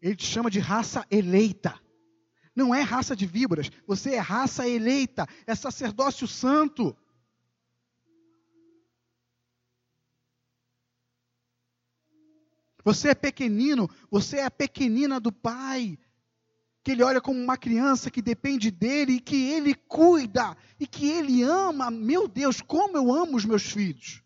Ele 0.00 0.14
te 0.14 0.24
chama 0.24 0.48
de 0.48 0.60
raça 0.60 1.04
eleita. 1.10 1.82
Não 2.54 2.72
é 2.72 2.80
raça 2.80 3.16
de 3.16 3.26
víboras, 3.26 3.72
você 3.88 4.14
é 4.14 4.18
raça 4.18 4.68
eleita, 4.68 5.26
é 5.48 5.54
sacerdócio 5.54 6.28
santo. 6.28 6.96
Você 12.84 13.08
é 13.08 13.14
pequenino, 13.16 13.90
você 14.08 14.36
é 14.36 14.44
a 14.44 14.50
pequenina 14.50 15.18
do 15.18 15.32
Pai 15.32 15.98
que 16.88 16.92
ele 16.92 17.02
olha 17.02 17.20
como 17.20 17.38
uma 17.38 17.58
criança 17.58 18.10
que 18.10 18.22
depende 18.22 18.70
dele 18.70 19.16
e 19.16 19.20
que 19.20 19.50
ele 19.50 19.74
cuida 19.74 20.56
e 20.80 20.86
que 20.86 21.06
ele 21.06 21.42
ama. 21.42 21.90
Meu 21.90 22.26
Deus, 22.26 22.62
como 22.62 22.96
eu 22.96 23.12
amo 23.12 23.36
os 23.36 23.44
meus 23.44 23.62
filhos. 23.62 24.22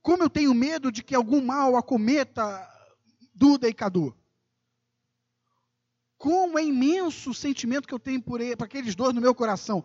Como 0.00 0.22
eu 0.22 0.30
tenho 0.30 0.54
medo 0.54 0.90
de 0.90 1.02
que 1.02 1.14
algum 1.14 1.44
mal 1.44 1.76
acometa 1.76 2.66
Duda 3.34 3.68
e 3.68 3.74
Cadu. 3.74 4.16
Como 6.16 6.58
é 6.58 6.64
imenso 6.64 7.32
o 7.32 7.34
sentimento 7.34 7.86
que 7.86 7.92
eu 7.92 7.98
tenho 7.98 8.22
por 8.22 8.40
ele, 8.40 8.56
para 8.56 8.64
aqueles 8.64 8.94
dois 8.94 9.12
no 9.12 9.20
meu 9.20 9.34
coração. 9.34 9.84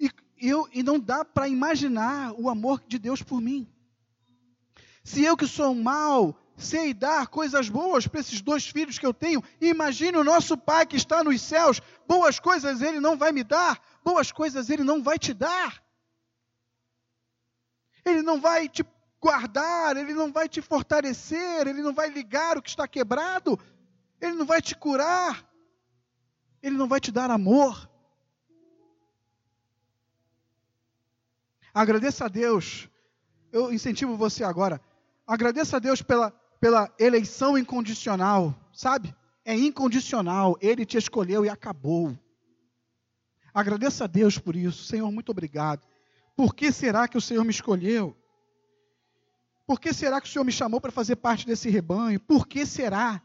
E, 0.00 0.10
eu, 0.40 0.68
e 0.72 0.82
não 0.82 0.98
dá 0.98 1.24
para 1.24 1.46
imaginar 1.46 2.32
o 2.32 2.50
amor 2.50 2.82
de 2.88 2.98
Deus 2.98 3.22
por 3.22 3.40
mim. 3.40 3.64
Se 5.04 5.22
eu 5.22 5.36
que 5.36 5.46
sou 5.46 5.72
mal, 5.72 6.36
sei 6.56 6.94
dar 6.94 7.26
coisas 7.26 7.68
boas 7.68 8.06
para 8.06 8.20
esses 8.20 8.40
dois 8.40 8.66
filhos 8.66 8.98
que 8.98 9.06
eu 9.06 9.12
tenho. 9.12 9.42
Imagine 9.60 10.18
o 10.18 10.24
nosso 10.24 10.56
Pai 10.56 10.86
que 10.86 10.96
está 10.96 11.24
nos 11.24 11.40
céus. 11.40 11.80
Boas 12.06 12.38
coisas 12.38 12.80
Ele 12.80 13.00
não 13.00 13.16
vai 13.16 13.32
me 13.32 13.42
dar, 13.42 13.80
boas 14.04 14.30
coisas 14.30 14.70
Ele 14.70 14.84
não 14.84 15.02
vai 15.02 15.18
te 15.18 15.34
dar. 15.34 15.82
Ele 18.04 18.22
não 18.22 18.40
vai 18.40 18.68
te 18.68 18.84
guardar, 19.20 19.96
Ele 19.96 20.12
não 20.12 20.30
vai 20.30 20.48
te 20.48 20.60
fortalecer, 20.60 21.66
Ele 21.66 21.82
não 21.82 21.94
vai 21.94 22.10
ligar 22.10 22.58
o 22.58 22.62
que 22.62 22.68
está 22.68 22.86
quebrado, 22.86 23.58
Ele 24.20 24.34
não 24.34 24.44
vai 24.44 24.60
te 24.60 24.74
curar, 24.74 25.44
Ele 26.62 26.76
não 26.76 26.86
vai 26.86 27.00
te 27.00 27.10
dar 27.10 27.30
amor. 27.30 27.88
Agradeça 31.72 32.26
a 32.26 32.28
Deus. 32.28 32.88
Eu 33.50 33.72
incentivo 33.72 34.16
você 34.16 34.44
agora. 34.44 34.80
Agradeça 35.26 35.76
a 35.76 35.80
Deus 35.80 36.02
pela 36.02 36.32
pela 36.64 36.90
eleição 36.98 37.58
incondicional, 37.58 38.58
sabe? 38.72 39.14
É 39.44 39.54
incondicional, 39.54 40.56
ele 40.62 40.86
te 40.86 40.96
escolheu 40.96 41.44
e 41.44 41.48
acabou. 41.50 42.18
Agradeça 43.52 44.04
a 44.04 44.06
Deus 44.06 44.38
por 44.38 44.56
isso. 44.56 44.82
Senhor, 44.84 45.12
muito 45.12 45.28
obrigado. 45.28 45.86
Por 46.34 46.54
que 46.54 46.72
será 46.72 47.06
que 47.06 47.18
o 47.18 47.20
Senhor 47.20 47.44
me 47.44 47.50
escolheu? 47.50 48.16
Por 49.66 49.78
que 49.78 49.92
será 49.92 50.22
que 50.22 50.26
o 50.26 50.30
Senhor 50.30 50.42
me 50.42 50.52
chamou 50.52 50.80
para 50.80 50.90
fazer 50.90 51.16
parte 51.16 51.46
desse 51.46 51.68
rebanho? 51.68 52.18
Por 52.18 52.48
que 52.48 52.64
será? 52.64 53.22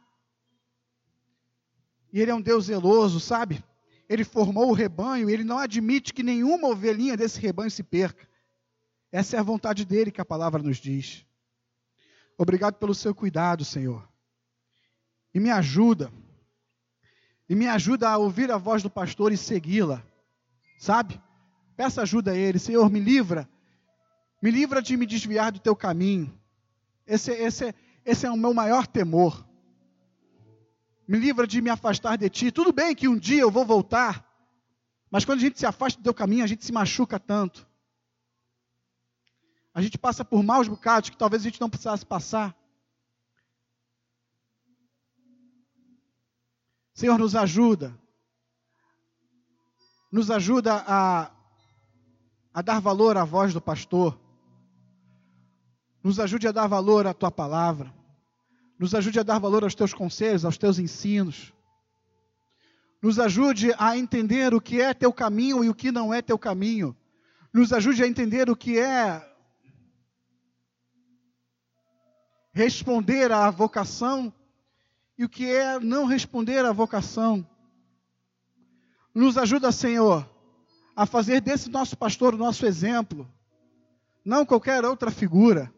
E 2.11 2.19
Ele 2.19 2.31
é 2.31 2.35
um 2.35 2.41
Deus 2.41 2.65
zeloso, 2.65 3.21
sabe? 3.21 3.63
Ele 4.09 4.25
formou 4.25 4.67
o 4.67 4.73
rebanho 4.73 5.29
e 5.29 5.33
Ele 5.33 5.45
não 5.45 5.59
admite 5.59 6.13
que 6.13 6.23
nenhuma 6.23 6.67
ovelhinha 6.67 7.15
desse 7.15 7.39
rebanho 7.39 7.71
se 7.71 7.83
perca. 7.83 8.27
Essa 9.09 9.37
é 9.37 9.39
a 9.39 9.43
vontade 9.43 9.85
dele 9.85 10.11
que 10.11 10.19
a 10.19 10.25
palavra 10.25 10.61
nos 10.61 10.75
diz. 10.75 11.25
Obrigado 12.41 12.75
pelo 12.75 12.95
seu 12.95 13.13
cuidado, 13.13 13.65
Senhor. 13.65 14.07
E 15.33 15.41
me 15.41 15.51
ajuda. 15.51 16.09
E 17.49 17.53
me 17.53 17.67
ajuda 17.67 18.09
a 18.09 18.17
ouvir 18.17 18.49
a 18.49 18.57
voz 18.57 18.81
do 18.81 18.89
pastor 18.89 19.33
e 19.33 19.37
segui-la. 19.37 20.01
Sabe? 20.79 21.21
Peça 21.75 22.01
ajuda 22.01 22.31
a 22.31 22.35
ele. 22.35 22.57
Senhor, 22.57 22.89
me 22.89 23.01
livra. 23.01 23.47
Me 24.41 24.51
livra 24.51 24.81
de 24.81 24.95
me 24.95 25.05
desviar 25.05 25.51
do 25.51 25.59
teu 25.59 25.75
caminho. 25.75 26.33
Esse, 27.05 27.33
esse, 27.33 27.75
esse 28.05 28.25
é 28.25 28.31
o 28.31 28.37
meu 28.37 28.53
maior 28.53 28.87
temor. 28.87 29.45
Me 31.05 31.19
livra 31.19 31.45
de 31.45 31.61
me 31.61 31.69
afastar 31.69 32.17
de 32.17 32.29
ti. 32.29 32.53
Tudo 32.53 32.71
bem 32.71 32.95
que 32.95 33.09
um 33.09 33.17
dia 33.17 33.41
eu 33.41 33.51
vou 33.51 33.65
voltar. 33.65 34.25
Mas 35.11 35.25
quando 35.25 35.39
a 35.39 35.41
gente 35.41 35.59
se 35.59 35.65
afasta 35.65 35.99
do 35.99 36.03
teu 36.03 36.13
caminho, 36.13 36.45
a 36.45 36.47
gente 36.47 36.63
se 36.63 36.71
machuca 36.71 37.19
tanto. 37.19 37.67
A 39.73 39.81
gente 39.81 39.97
passa 39.97 40.25
por 40.25 40.43
maus 40.43 40.67
bocados 40.67 41.09
que 41.09 41.17
talvez 41.17 41.41
a 41.41 41.45
gente 41.45 41.61
não 41.61 41.69
precisasse 41.69 42.05
passar. 42.05 42.55
Senhor, 46.93 47.17
nos 47.17 47.35
ajuda. 47.35 47.97
Nos 50.11 50.31
ajuda 50.31 50.83
a, 50.85 51.31
a 52.53 52.61
dar 52.61 52.79
valor 52.81 53.15
à 53.15 53.23
voz 53.23 53.53
do 53.53 53.61
pastor. 53.61 54.19
Nos 56.03 56.19
ajude 56.19 56.47
a 56.47 56.51
dar 56.51 56.67
valor 56.67 57.05
à 57.05 57.13
tua 57.13 57.31
palavra. 57.31 57.93
Nos 58.77 58.95
ajude 58.95 59.19
a 59.19 59.23
dar 59.23 59.39
valor 59.39 59.63
aos 59.63 59.75
teus 59.75 59.93
conselhos, 59.93 60.43
aos 60.43 60.57
teus 60.57 60.79
ensinos. 60.79 61.53
Nos 63.01 63.19
ajude 63.19 63.71
a 63.77 63.97
entender 63.97 64.53
o 64.53 64.59
que 64.59 64.81
é 64.81 64.93
teu 64.93 65.13
caminho 65.13 65.63
e 65.63 65.69
o 65.69 65.75
que 65.75 65.91
não 65.91 66.13
é 66.13 66.21
teu 66.21 66.39
caminho. 66.39 66.95
Nos 67.53 67.71
ajude 67.71 68.03
a 68.03 68.07
entender 68.07 68.49
o 68.49 68.55
que 68.55 68.77
é 68.77 69.28
responder 72.51 73.31
à 73.31 73.49
vocação 73.49 74.33
e 75.17 75.25
o 75.25 75.29
que 75.29 75.45
é 75.45 75.79
não 75.79 76.05
responder 76.05 76.65
à 76.65 76.71
vocação. 76.71 77.47
Nos 79.13 79.37
ajuda, 79.37 79.71
Senhor, 79.71 80.29
a 80.95 81.05
fazer 81.05 81.41
desse 81.41 81.69
nosso 81.69 81.97
pastor 81.97 82.33
o 82.33 82.37
nosso 82.37 82.65
exemplo, 82.65 83.29
não 84.23 84.45
qualquer 84.45 84.85
outra 84.85 85.11
figura. 85.11 85.73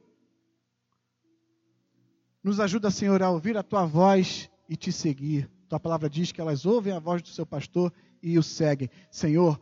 Nos 2.44 2.60
ajuda, 2.60 2.90
Senhor, 2.90 3.22
a 3.22 3.30
ouvir 3.30 3.56
a 3.58 3.64
tua 3.64 3.86
voz 3.86 4.50
e 4.68 4.76
te 4.76 4.92
seguir. 4.92 5.50
Tua 5.70 5.80
palavra 5.80 6.10
diz 6.10 6.32
que 6.32 6.42
elas 6.42 6.66
ouvem 6.66 6.94
a 6.94 7.00
voz 7.00 7.22
do 7.22 7.30
seu 7.30 7.46
pastor 7.46 7.94
e 8.22 8.38
o 8.38 8.44
seguem. 8.44 8.90
Senhor, 9.10 9.60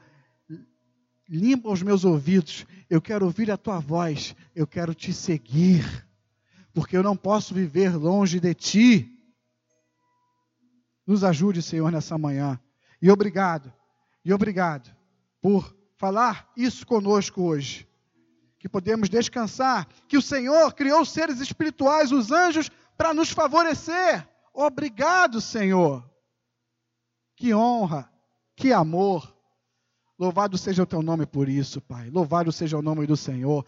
limpa 1.28 1.70
os 1.70 1.84
meus 1.84 2.03
ouvidos. 2.03 2.66
Eu 2.89 3.01
quero 3.01 3.26
ouvir 3.26 3.51
a 3.51 3.57
tua 3.57 3.80
voz. 3.80 4.36
Eu 4.55 4.66
quero 4.66 4.93
te 4.93 5.14
seguir. 5.14 6.09
Porque 6.74 6.96
eu 6.96 7.04
não 7.04 7.16
posso 7.16 7.54
viver 7.54 7.96
longe 7.96 8.40
de 8.40 8.54
ti. 8.54 9.16
Nos 11.06 11.24
ajude, 11.24 11.62
Senhor, 11.62 11.92
nessa 11.92 12.18
manhã. 12.18 12.60
E 13.02 13.10
obrigado, 13.10 13.74
e 14.24 14.34
obrigado 14.34 14.94
por 15.42 15.76
falar 15.98 16.52
isso 16.56 16.86
conosco 16.86 17.42
hoje. 17.42 17.88
Que 18.60 18.68
podemos 18.68 19.10
descansar, 19.10 19.88
que 20.08 20.18
o 20.18 20.22
Senhor 20.22 20.74
criou 20.74 21.02
os 21.02 21.10
seres 21.10 21.40
espirituais, 21.40 22.12
os 22.12 22.32
anjos, 22.32 22.70
para 22.98 23.14
nos 23.14 23.32
favorecer. 23.32 24.28
Obrigado, 24.54 25.40
Senhor. 25.40 26.04
Que 27.36 27.54
honra, 27.54 28.12
que 28.56 28.74
amor. 28.74 29.34
Louvado 30.20 30.58
seja 30.58 30.84
o 30.84 30.86
teu 30.86 31.02
nome 31.02 31.26
por 31.26 31.48
isso, 31.48 31.80
Pai. 31.80 32.10
Louvado 32.10 32.52
seja 32.52 32.78
o 32.78 32.82
nome 32.82 33.08
do 33.08 33.16
Senhor. 33.16 33.58